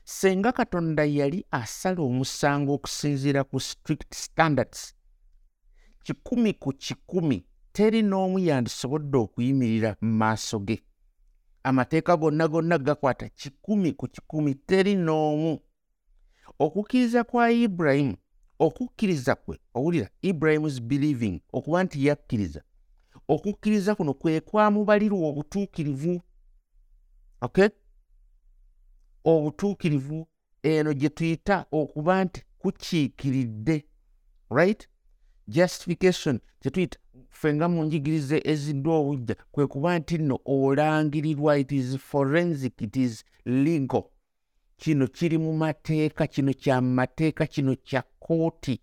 Senga 0.03 0.51
katonda 0.51 1.03
yali 1.05 1.45
asala 1.51 2.01
omusango 2.01 2.73
okusinziira 2.73 3.41
ku 3.43 3.59
strict 3.59 4.11
standards. 4.13 4.93
Kikumi 6.03 6.53
ku 6.53 6.69
kikumi 6.83 7.45
teri 7.73 8.01
n'omu 8.01 8.39
yandisobodde 8.39 9.17
okuyimirira 9.17 9.95
mu 10.01 10.11
maaso 10.19 10.59
ge 10.59 10.77
amateeka 11.63 12.17
gonna 12.17 12.47
gonna 12.47 12.77
gakwata 12.77 13.29
kikumi 13.29 13.93
ku 13.93 14.07
kikumi 14.07 14.55
teri 14.55 14.95
n'omu. 14.95 15.59
Okukkiriza 16.59 17.23
kwa 17.23 17.51
ibulayimu 17.51 18.15
okukkiriza 18.59 19.35
kwe 19.35 19.59
owulira 19.73 20.09
ibulayimus 20.21 20.81
believing 20.81 21.41
okuba 21.53 21.83
nti 21.83 22.05
yakkiriza. 22.05 22.61
Okukkiriza 23.27 23.95
kuno 23.95 24.13
kwe 24.13 24.41
kwamubalirwa 24.41 25.27
obutuukirivu 25.29 26.21
ok 27.41 27.69
obutuukirivu 29.23 30.27
eno 30.63 30.93
gye 30.93 31.09
tuyita 31.09 31.65
okuba 31.71 32.23
nti 32.23 32.43
kukiikiridde 32.57 33.85
right 34.49 34.87
justification 35.47 36.39
kyetuyita 36.59 36.97
ffe 37.29 37.53
nga 37.53 37.67
mu 37.69 37.83
njigirize 37.83 38.41
eziddwa 38.45 38.95
obujja 38.95 39.35
kwe 39.51 39.67
kuba 39.67 39.99
nti 39.99 40.17
nno 40.17 40.39
olangirirwa 40.45 41.57
it 41.57 41.71
is 41.71 41.97
forensic 41.97 42.81
it 42.81 42.95
is 42.95 43.25
legal. 43.45 44.03
Kino 44.77 45.07
kiri 45.07 45.37
mu 45.37 45.53
mateeka 45.53 46.27
kino 46.27 46.53
kya 46.53 46.81
mateeka 46.81 47.45
kino 47.45 47.75
kya 47.75 48.03
kooti 48.19 48.79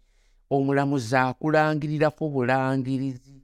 omulamuzi 0.51 1.17
akulangirirako 1.17 2.29
bulangirizi 2.29 3.43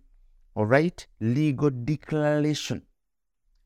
alright 0.54 1.08
legal 1.20 1.70
declaration 1.70 2.80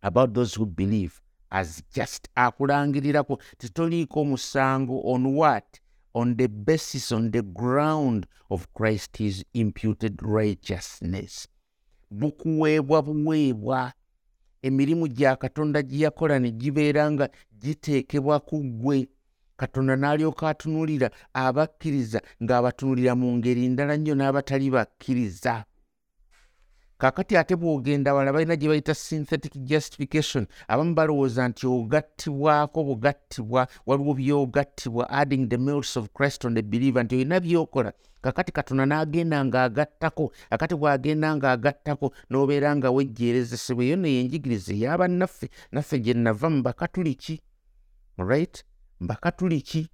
about 0.02 0.32
those 0.34 0.56
who 0.56 0.66
believe 0.66 1.12
as 1.50 1.82
just. 1.94 2.28
Akulangirirako 2.34 3.38
titoliiko 3.58 4.24
musango 4.24 5.00
on 5.04 5.26
what 5.26 5.79
on 6.14 6.36
the 6.36 6.48
basis, 6.48 7.12
on 7.12 7.30
the 7.30 7.42
ground 7.42 8.26
of 8.50 8.66
Christ 8.74 9.16
his 9.18 9.44
imputed 9.54 10.20
righteousness. 10.22 11.48
bukuweebwa 12.10 13.02
buweebwa 13.02 13.92
emirimu 14.62 15.08
gya 15.08 15.36
katonda 15.36 15.82
gye 15.82 15.98
yakola 16.04 16.38
ne 16.38 16.50
gibeera 16.50 17.10
nga 17.10 17.28
giteekebwa 17.58 18.40
ku 18.40 18.60
ggwe 18.64 19.08
katonda 19.56 19.96
n'alyoka 19.96 20.48
atunuulira 20.48 21.10
abakkiriza 21.32 22.20
ng'abatunuulira 22.42 23.14
mu 23.14 23.36
ngeri 23.36 23.68
ndala 23.68 23.96
nnyo 23.96 24.14
n'abatali 24.14 24.70
bakkiriza 24.70 25.64
kakati 27.00 27.36
ate 27.36 27.56
bw'ogenda 27.56 28.14
wala 28.14 28.32
balina 28.32 28.56
gye 28.56 28.68
bayita 28.68 28.94
synthetic 28.94 29.54
justification 29.56 30.46
abamu 30.68 30.94
balowooza 30.94 31.48
nti 31.48 31.66
ogattibwako 31.66 32.84
bugattibwa 32.84 33.66
waliwo 33.86 34.14
byogattibwa 34.14 35.10
adding 35.10 35.48
the 35.48 35.56
mills 35.56 35.96
of 35.96 36.08
christ 36.12 36.44
on 36.44 36.54
the 36.54 36.62
believer 36.62 37.04
nti 37.04 37.14
olina 37.14 37.40
byokola. 37.40 37.92
Kakati 38.20 38.52
katonda 38.52 38.86
n'agenda 38.86 39.44
ng'agattako 39.44 40.32
akati 40.50 40.74
bw'agenda 40.74 41.36
ng'agattako 41.36 42.12
n'obeera 42.30 42.76
nga 42.76 42.90
wejjeerezesebwa 42.90 43.84
eyo 43.84 43.96
neyenjigiriza 43.96 44.72
ey'abannaffe 44.76 45.48
naffe 45.72 45.98
gye 46.04 46.14
nava 46.14 46.50
mu 46.50 46.62
bakatuliki 46.62 47.40
right? 48.18 48.64
Mbakatuliki 49.00 49.88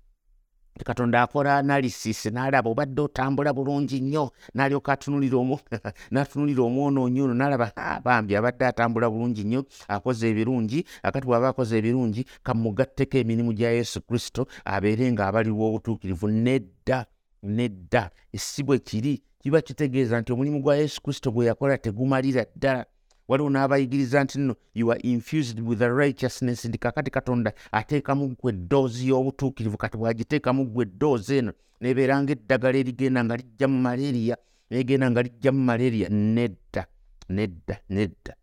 katonda 0.84 1.22
akola 1.22 1.58
analysis 1.58 2.26
n'alaba 2.26 2.70
obadde 2.70 3.00
otambula 3.02 3.52
bulungi 3.52 4.00
nnyo 4.00 4.30
n'alyoka 4.54 4.92
atunulira 4.92 5.36
omu 5.38 5.58
n'atunulira 6.12 6.62
omwonoonyi 6.62 7.20
ono 7.22 7.34
n'alaba 7.34 7.72
bambi 8.04 8.36
abadde 8.36 8.66
atambula 8.66 9.10
bulungi 9.10 9.44
nnyo 9.44 9.64
akoze 9.88 10.28
ebirungi 10.30 10.84
akati 11.02 11.26
bw'aba 11.26 11.48
akoze 11.48 11.78
ebirungi 11.78 12.24
kamugatteko 12.42 13.18
emirimu 13.18 13.52
gya 13.52 13.70
yesu 13.70 14.00
kristo 14.02 14.46
abeere 14.64 15.12
ng'abalirwa 15.12 15.66
obutuukirivu. 15.68 16.28
Nedda 16.28 17.06
nedda 17.42 18.10
esi 18.32 18.62
bwe 18.62 18.78
kiri. 18.78 19.22
Kiba 19.38 19.60
kitegeeza 19.60 20.20
nti 20.20 20.32
omulimu 20.32 20.60
gwa 20.60 20.76
yesu 20.76 21.02
kristo 21.02 21.30
gwe 21.30 21.46
yakola 21.46 21.78
tegumalira 21.78 22.46
ddala 22.56 22.86
waliwo 23.28 23.50
n'abayigiriza 23.50 24.24
nti 24.24 24.38
nno 24.38 24.54
you 24.74 24.92
are 24.92 25.00
infused 25.00 25.60
with 25.60 25.78
the 25.78 25.88
righteousness. 25.88 26.64
Nti 26.64 26.78
kakati 26.78 27.10
katonda 27.10 27.52
ateekamu 27.72 28.36
gwe 28.42 28.52
eddoozi 28.52 29.08
y'obutuukirivu 29.08 29.76
kati 29.76 29.96
bw'agiteekamu 29.96 30.64
gwe 30.66 30.82
eddoozi 30.82 31.36
eno 31.36 31.52
nebeera 31.80 32.22
nga 32.22 32.32
eddagala 32.32 32.78
erigenda 32.78 33.24
nga 33.24 33.36
lijja 33.36 33.68
mu 33.68 33.78
maleriya 33.78 34.36
negenda 34.70 35.10
nga 35.10 35.22
lijjamu 35.22 35.60
malaria 35.64 36.08
nedda 36.08 36.86
nedda 37.28 37.80
nedda. 37.88 38.34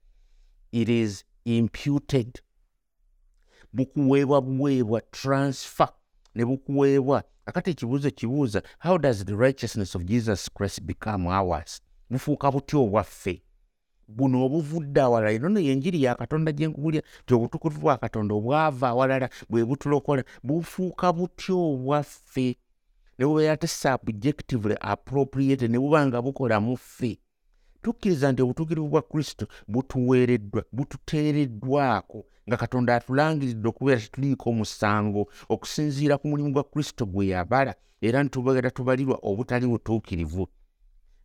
It 0.71 0.89
is 0.89 1.23
imputed. 1.45 2.41
Bukuweebwa 3.73 4.41
buweebwa 4.41 5.01
transfer. 5.01 5.89
Ne 6.35 6.45
bukuweebwa 6.45 7.23
akati 7.45 7.69
ekibuuzo 7.71 8.11
kibuuza 8.11 8.63
how 8.79 8.97
does 8.97 9.25
the 9.25 9.35
righteousness 9.35 9.95
of 9.95 10.03
jesus 10.03 10.49
christ 10.53 10.81
become 10.81 11.29
ours? 11.29 11.81
Bufuuka 12.09 12.51
butya 12.51 12.79
obwaffe 12.79 13.41
buno 14.15 14.45
obuvudde 14.45 15.01
awalala. 15.01 15.31
Ino 15.33 15.49
no 15.49 15.59
yenjiri 15.59 16.03
ya 16.03 16.15
katonda 16.15 16.51
gye 16.51 16.67
nkubulya 16.67 17.01
ti 17.25 17.33
obutukuvu 17.33 17.79
bwa 17.81 17.97
katonda 17.97 18.35
obwava 18.35 18.87
awalala 18.89 19.29
bwe 19.49 19.65
butulokola 19.65 20.23
bufuuka 20.43 21.13
butya 21.13 21.55
obwaffe. 21.55 22.57
Ne 23.17 23.25
bubeera 23.25 23.57
te 23.57 23.67
subjectively 23.67 24.77
appropriate 24.81 25.67
ne 25.67 25.77
buba 25.79 26.05
nga 26.07 26.21
bukola 26.21 26.59
mu 26.59 26.77
ffe. 26.77 27.19
Tukkiriza 27.81 28.31
nti 28.31 28.41
obutuukirivu 28.41 28.87
bwa 28.87 29.01
kristo 29.01 29.47
butuweereddwa 29.67 30.63
bututeereddwako 30.71 32.25
nga 32.47 32.57
katonda 32.57 32.95
atulangiridde 32.95 33.67
okubeera 33.69 34.01
tetuliiko 34.01 34.49
omusango 34.49 35.21
okusinziira 35.53 36.17
ku 36.17 36.27
mulimu 36.27 36.51
gwa 36.53 36.63
kristo 36.63 37.05
gwe 37.05 37.27
yabala. 37.27 37.73
Era 38.01 38.23
nitubeera 38.23 38.71
tubalirwa 38.71 39.19
obutali 39.29 39.65
butuukirivu 39.67 40.47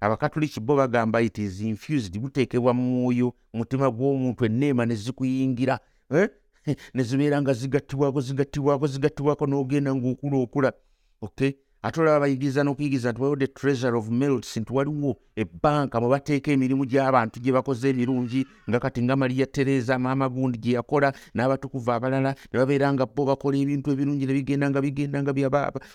abakatuliki 0.01 0.61
bo 0.61 0.77
bagamba 0.77 1.21
it 1.21 1.39
is 1.39 1.61
infused 1.61 2.19
buteekebwa 2.19 2.75
mu 2.75 2.83
mwoyo 2.83 3.35
mutima 3.53 3.91
gw'omuntu 3.91 4.45
enneema 4.45 4.87
ne 4.87 4.95
zikuyingira 4.95 5.81
eh? 6.11 6.29
ne 6.95 7.03
zibeera 7.03 7.43
nga 7.43 7.53
zigattibwako 7.53 8.21
zigattibwako 8.21 8.87
zigattibwako 8.87 9.47
n'ogenda 9.47 9.95
ng'okula 9.95 10.37
okula. 10.37 10.73
Okay 11.21 11.53
ate 11.83 12.01
olaba 12.01 12.21
bayigiriza 12.21 12.65
n'okuyigiriza 12.65 13.13
nti 13.13 13.23
waliwo 13.23 13.37
the 13.37 13.47
treasure 13.47 13.97
of 13.99 14.09
melts 14.11 14.57
nti 14.57 14.73
waliwo 14.73 15.17
ebbanka 15.37 16.01
mwe 16.01 16.11
bateeka 16.11 16.51
emirimu 16.51 16.85
gy'abantu 16.85 17.41
gye 17.41 17.53
bakoze 17.53 17.91
ebirungi 17.91 18.47
nga 18.69 18.79
kati 18.81 19.03
nga 19.03 19.17
mariya 19.17 19.47
tereza 19.47 19.99
maama 19.99 20.29
gundi 20.29 20.59
gye 20.59 20.73
yakola 20.75 21.13
n'abatukuvu 21.35 21.91
abalala 21.93 22.35
ne 22.51 22.59
babeera 22.59 22.93
nga 22.93 23.07
bo 23.07 23.25
bakola 23.25 23.57
ebintu 23.59 23.95
ebirungi 23.95 24.27
ne 24.27 24.35
bigenda 24.35 24.67
nga 24.71 24.81
bigenda 24.83 25.23
nga 25.23 25.33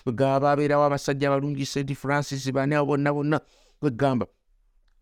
gababeerawo 0.08 0.84
abasajja 0.84 1.28
abalungi 1.28 1.66
st 1.66 1.92
francis 1.94 2.48
bani 2.52 2.74
abo 2.74 2.96
bonna 2.96 3.12
bonna 3.12 3.38
kwegamba 3.80 4.26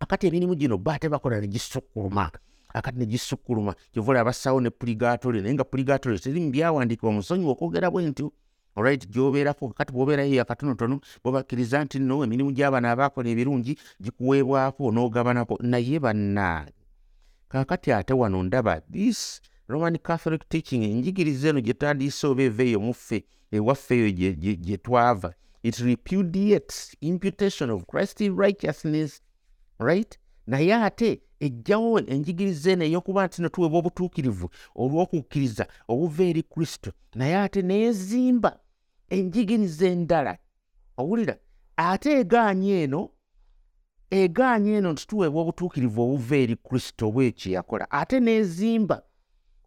akati 0.00 0.26
emirimu 0.26 0.54
gino 0.54 0.78
ba 0.78 0.98
tebakola 0.98 1.40
ne 1.40 1.46
gisukkuluma 1.46 2.30
akati 2.74 2.98
ne 2.98 3.06
gisukkuluma 3.06 3.74
kyovula 3.92 4.20
abassawo 4.20 4.60
ne 4.60 4.70
puligatole 4.70 5.40
naye 5.40 5.54
nga 5.54 5.64
puligatole 5.64 6.18
teri 6.18 6.40
mu 6.40 6.50
byawandiikibwa 6.50 7.12
musonyiwa 7.12 7.52
okwogera 7.52 7.90
bwe 7.90 8.08
ntyo. 8.08 8.32
Olrit 8.76 9.04
gyobeerako 9.08 9.68
kati 9.68 9.92
bwobeerayo 9.92 10.34
yakatonotono 10.34 11.00
bobakkiriza 11.24 11.84
nti 11.84 11.98
no 11.98 12.24
emirimu 12.24 12.52
gy'abana 12.56 12.90
abaakola 12.90 13.28
ebirungi 13.28 13.76
gikuweebwako 14.00 14.88
n'ogabanako 14.92 15.54
naye 15.60 16.00
bannaage 16.00 16.72
kakati 17.48 17.92
ate 17.92 18.14
wano 18.14 18.42
ndaba 18.42 18.80
this 18.80 19.42
roman 19.68 19.98
catholic 19.98 20.48
teaching 20.48 20.82
enjigiriza 20.84 21.48
eno 21.48 21.60
gye 21.60 21.74
tandiise 21.74 22.26
oba 22.26 22.42
eva 22.42 22.62
eyo 22.64 22.80
muffe 22.80 23.24
ewaffe 23.52 23.94
eyo 23.94 24.10
gye 24.64 24.76
twava 24.76 25.34
it 25.62 25.78
repudiates 25.78 26.96
imputation 27.00 27.70
of 27.70 27.86
christy 27.86 28.30
righteousness 28.30 29.20
right? 29.78 30.18
Naye 30.46 30.74
ate 30.74 31.22
ejjawo 31.40 31.98
enjigiriza 32.00 32.70
eno 32.72 32.84
ey'okuba 32.84 33.26
nti 33.26 33.42
netuweebwa 33.42 33.78
obutuukirivu 33.78 34.50
olw'okukkiriza 34.76 35.66
obuva 35.88 36.24
eri 36.24 36.42
kristo. 36.42 36.92
Naye 37.14 37.36
ate 37.36 37.62
neezimba 37.62 38.58
enjigiriza 39.10 39.86
endala. 39.86 40.38
Owulira 40.96 41.36
ate 41.76 42.10
egaanye 42.20 42.82
eno 42.82 43.10
egaanye 44.10 44.72
eno 44.76 44.92
nti 44.92 45.06
tuweebwa 45.06 45.42
obutuukirivu 45.42 46.02
obuva 46.02 46.36
eri 46.36 46.56
kristo 46.56 47.08
obwekye 47.08 47.52
yakola? 47.52 47.90
Ate 47.90 48.20
neezimba 48.20 49.02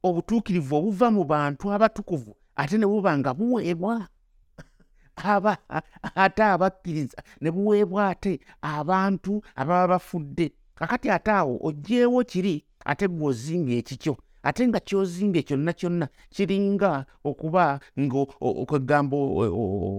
obutuukirivu 0.03 0.75
obuva 0.75 1.12
mu 1.12 1.23
bantu 1.23 1.71
abatukuvu 1.73 2.36
ate 2.55 2.77
ne 2.77 2.86
buba 2.86 3.17
nga 3.17 3.34
buweebwa 3.34 4.08
aba 5.15 5.58
ate 6.15 6.43
abakkiriza 6.43 7.23
ne 7.41 7.51
buweebwa 7.51 8.10
ate 8.10 8.39
abantu 8.62 9.43
ababa 9.56 9.88
bafudde. 9.88 10.51
Kakati 10.75 11.10
ate 11.10 11.32
awo 11.32 11.60
ogyewo 11.62 12.23
kiri 12.23 12.63
ate 12.86 13.08
gweozimbye 13.08 13.78
ekikyo 13.78 14.17
ate 14.43 14.67
nga 14.67 14.80
kyozimbye 14.80 15.41
kyonna 15.43 15.73
kyonna 15.73 16.08
kiringa 16.30 17.06
okuba 17.23 17.80
ngaokwegamba 17.99 19.17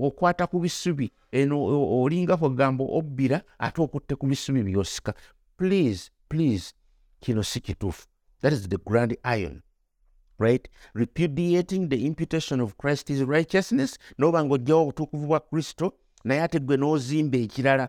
okwata 0.07 0.47
ku 0.47 0.61
bisubi 0.61 1.11
eno 1.33 1.57
olinga 2.03 2.37
kwegamba 2.37 2.85
obbira 2.85 3.43
ate 3.59 3.83
okutte 3.83 4.15
ku 4.15 4.27
bisubi 4.27 4.63
byosika. 4.63 5.15
Please 5.59 6.11
please 6.29 6.75
kino 7.21 7.43
si 7.43 7.61
kituufu. 7.61 8.07
That 8.41 8.53
is 8.53 8.69
the 8.69 8.79
grand 8.79 9.17
iron 9.25 9.63
right? 10.39 10.69
Repudiating 10.95 11.89
the 11.89 12.07
imputation 12.07 12.61
of 12.61 12.77
christ's 12.77 13.21
righteousness. 13.21 13.99
Noba 14.19 14.45
nga 14.45 14.55
ojjawo 14.55 14.83
obutuukuvu 14.83 15.27
bwa 15.27 15.41
kristo 15.41 15.93
naye 16.25 16.43
ate 16.43 16.61
gwe 16.61 16.77
n'ozimba 16.77 17.39
ekirala. 17.39 17.89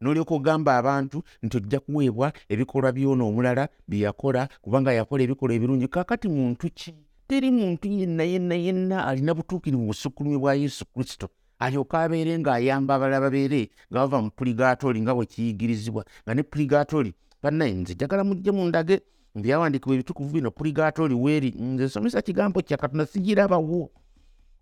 N'olyoka 0.00 0.34
ogamba 0.34 0.76
abantu 0.76 1.22
nti 1.42 1.56
ojja 1.56 1.80
kuweebwa 1.80 2.32
ebikolwa 2.48 2.92
byona 2.92 3.24
omulala 3.24 3.68
bye 3.88 4.00
yakola 4.00 4.48
kubanga 4.62 4.92
yakola 4.92 5.22
ebikolwa 5.22 5.54
ebirungi. 5.56 5.88
Kakati 5.88 6.28
muntu 6.28 6.70
ki? 6.74 6.94
Teri 7.28 7.50
muntu 7.50 7.88
yenna 7.88 8.24
yenna 8.24 8.54
yenna 8.54 9.06
alina 9.06 9.34
butuukirivu 9.34 9.86
busukkulumi 9.86 10.38
bwa 10.38 10.54
yesu 10.54 10.84
kristo. 10.94 11.28
Alyoka 11.58 12.02
abeere 12.02 12.38
ng'ayamba 12.38 12.94
abalala 12.94 13.20
babeere 13.20 13.70
nga 13.90 14.00
bava 14.00 14.22
mu 14.22 14.30
puligatoli 14.30 15.00
nga 15.00 15.14
bwe 15.14 15.26
kiyigirizibwa. 15.26 16.04
Nga 16.24 16.34
ne 16.34 16.42
puligatoli 16.42 17.14
bannaye 17.42 17.72
nze 17.72 17.94
jjagala 17.94 18.24
mujje 18.24 18.50
mundage 18.50 19.00
mbyawandiikibwa 19.34 19.94
ebitukuvu 19.94 20.32
bino 20.34 20.50
puligatoli 20.50 21.14
weeri 21.14 21.50
nze 21.50 21.84
nsomesa 21.84 22.22
kigambo 22.22 22.62
kya 22.62 22.76
katonda 22.76 23.06
sigirabawo 23.06 23.90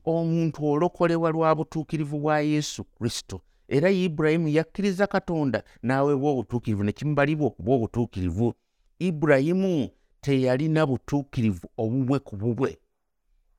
omuntu 0.05 0.67
olokolebwa 0.67 1.31
lwa 1.31 1.55
butuukirivu 1.55 2.19
bwa 2.19 2.41
yesu 2.41 2.85
kristo. 2.85 3.41
Era 3.69 3.91
ibulayimu 3.91 4.49
yakkiriza 4.49 5.07
katonda 5.07 5.63
n'aweebwa 5.83 6.31
obutuukirivu 6.31 6.85
ne 6.85 6.93
kimubalibwa 6.93 7.47
okuba 7.47 7.73
obutuukirivu 7.73 8.55
ibulayimu 8.99 9.91
teyalina 10.21 10.87
butuukirivu 10.87 11.67
obubwe 11.77 12.19
ku 12.19 12.37
bubwe 12.37 12.79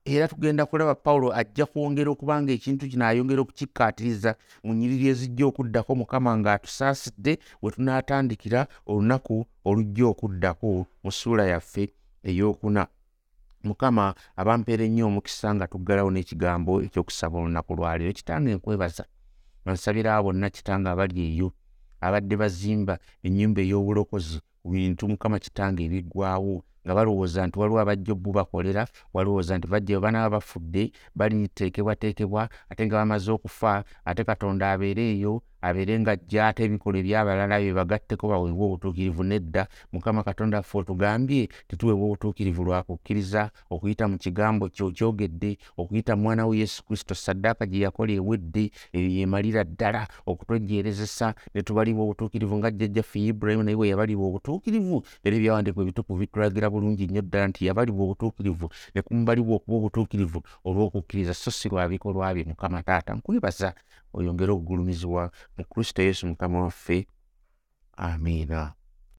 era 0.05 0.27
tugenda 0.27 0.65
kulaba 0.65 0.95
pawulo 0.95 1.35
ajja 1.35 1.65
kwongera 1.65 2.11
okuba 2.11 2.41
nga 2.41 2.51
ekintu 2.51 2.89
kino 2.89 3.05
ayongera 3.05 3.41
okukikkaatiriza 3.41 4.35
mu 4.65 4.73
nyiriri 4.73 5.07
ezijja 5.13 5.45
okuddako 5.45 5.91
mukama 5.95 6.31
ng'atusaasidde 6.37 7.33
we 7.61 7.69
tunaatandikira 7.71 8.65
olunaku 8.89 9.45
olujja 9.65 10.05
okuddako 10.13 10.67
mu 11.03 11.11
ssuula 11.11 11.43
yaffe 11.53 11.93
ey'okuna. 12.29 12.83
Mukama 13.63 14.15
abampeera 14.35 14.83
ennyo 14.85 15.05
omukisa 15.05 15.53
nga 15.55 15.65
tuggalawo 15.71 16.09
n'ekigambo 16.11 16.81
ekyokusaba 16.85 17.37
olunaku 17.37 17.71
lwaleero 17.77 18.13
kitange 18.17 18.55
nkwebaza 18.55 19.05
bansabira 19.65 20.23
bonna 20.23 20.49
kitanga 20.49 20.91
abali 20.91 21.21
eyo 21.29 21.47
abadde 22.01 22.35
bazimba 22.41 22.97
ennyumba 23.25 23.61
ey'obulokozi 23.61 24.37
ku 24.61 24.67
bintu 24.73 25.03
mukama 25.11 25.37
kitange 25.37 25.81
ebiggwawo 25.85 26.65
nga 26.83 26.93
balowooza 26.95 27.47
nti 27.47 27.59
waliwo 27.59 27.79
abajja 27.79 28.11
obbu 28.13 28.29
bakolera 28.37 28.83
walowooza 29.13 29.57
nti 29.57 29.67
bajja 29.67 29.99
banaaba 29.99 30.29
bafudde 30.35 30.91
baliteekebwateekebwa 31.17 32.49
ate 32.69 32.81
nga 32.85 32.95
bamaze 32.99 33.31
okufa 33.31 33.83
ate 34.05 34.21
katonda 34.23 34.71
abeere 34.71 35.03
eyo 35.13 35.33
abeere 35.61 35.99
nga 35.99 36.11
ajja 36.11 36.47
ate 36.47 36.63
ebikola 36.65 36.97
ebyabalala 36.99 37.59
bye 37.59 37.73
bagatteko 37.73 38.27
baweebwa 38.27 38.65
obutuukirivu 38.65 39.23
nedda. 39.23 39.67
Mukama 39.93 40.23
katonda 40.23 40.61
ffe 40.61 40.77
otugambye 40.77 41.49
tetuweebwa 41.67 42.05
obutuukirivu 42.05 42.63
lwakukkiriza 42.63 43.51
okuyita 43.69 44.07
mu 44.07 44.17
kigambo 44.17 44.69
kyo 44.69 44.91
kyogedde 44.91 45.57
okuyita 45.77 46.15
mu 46.15 46.21
mwana 46.21 46.45
we 46.47 46.57
yesu 46.57 46.83
kristo 46.85 47.15
saddaaka 47.15 47.65
gye 47.65 47.79
yakola 47.85 48.13
ewedde 48.13 48.71
eyo 48.93 49.09
yemalira 49.09 49.63
ddala 49.63 50.07
okutwejjeerezesa 50.25 51.33
ne 51.53 51.61
tubalibwa 51.61 52.03
obutuukirivu 52.03 52.57
nga 52.57 52.71
jjajjaffe 52.71 53.19
ibulayimu 53.19 53.63
naye 53.63 53.75
bwe 53.75 53.87
yabalibwa 53.89 54.27
obutuukirivu 54.27 55.03
era 55.23 55.35
ebyawandiikibwa 55.37 55.83
ebitukuvu 55.83 56.19
bitulagira 56.19 56.69
bulungi 56.69 57.07
nnyo 57.07 57.21
ddala 57.21 57.47
nti 57.47 57.65
yabalibwa 57.65 58.03
obutuukirivu. 58.05 58.69
Ne 58.95 59.01
kumubalibwa 59.01 59.55
okuba 59.55 59.77
obutuukirivu 59.77 60.39
olw'okukkiriza 60.65 61.33
so 61.33 61.51
si 61.51 61.69
lwa 61.69 61.87
bikolwa 61.89 62.33
bye 62.33 62.43
mukama 62.43 62.83
taata 62.83 63.13
nkwebaza 63.13 63.73
oyongere 64.13 64.51
okugulumizibwa 64.51 65.31
mu 65.57 65.63
kristo 65.65 66.01
yesu 66.01 66.27
mukama 66.27 66.61
waffe. 66.63 67.07
Amiina 67.97 68.73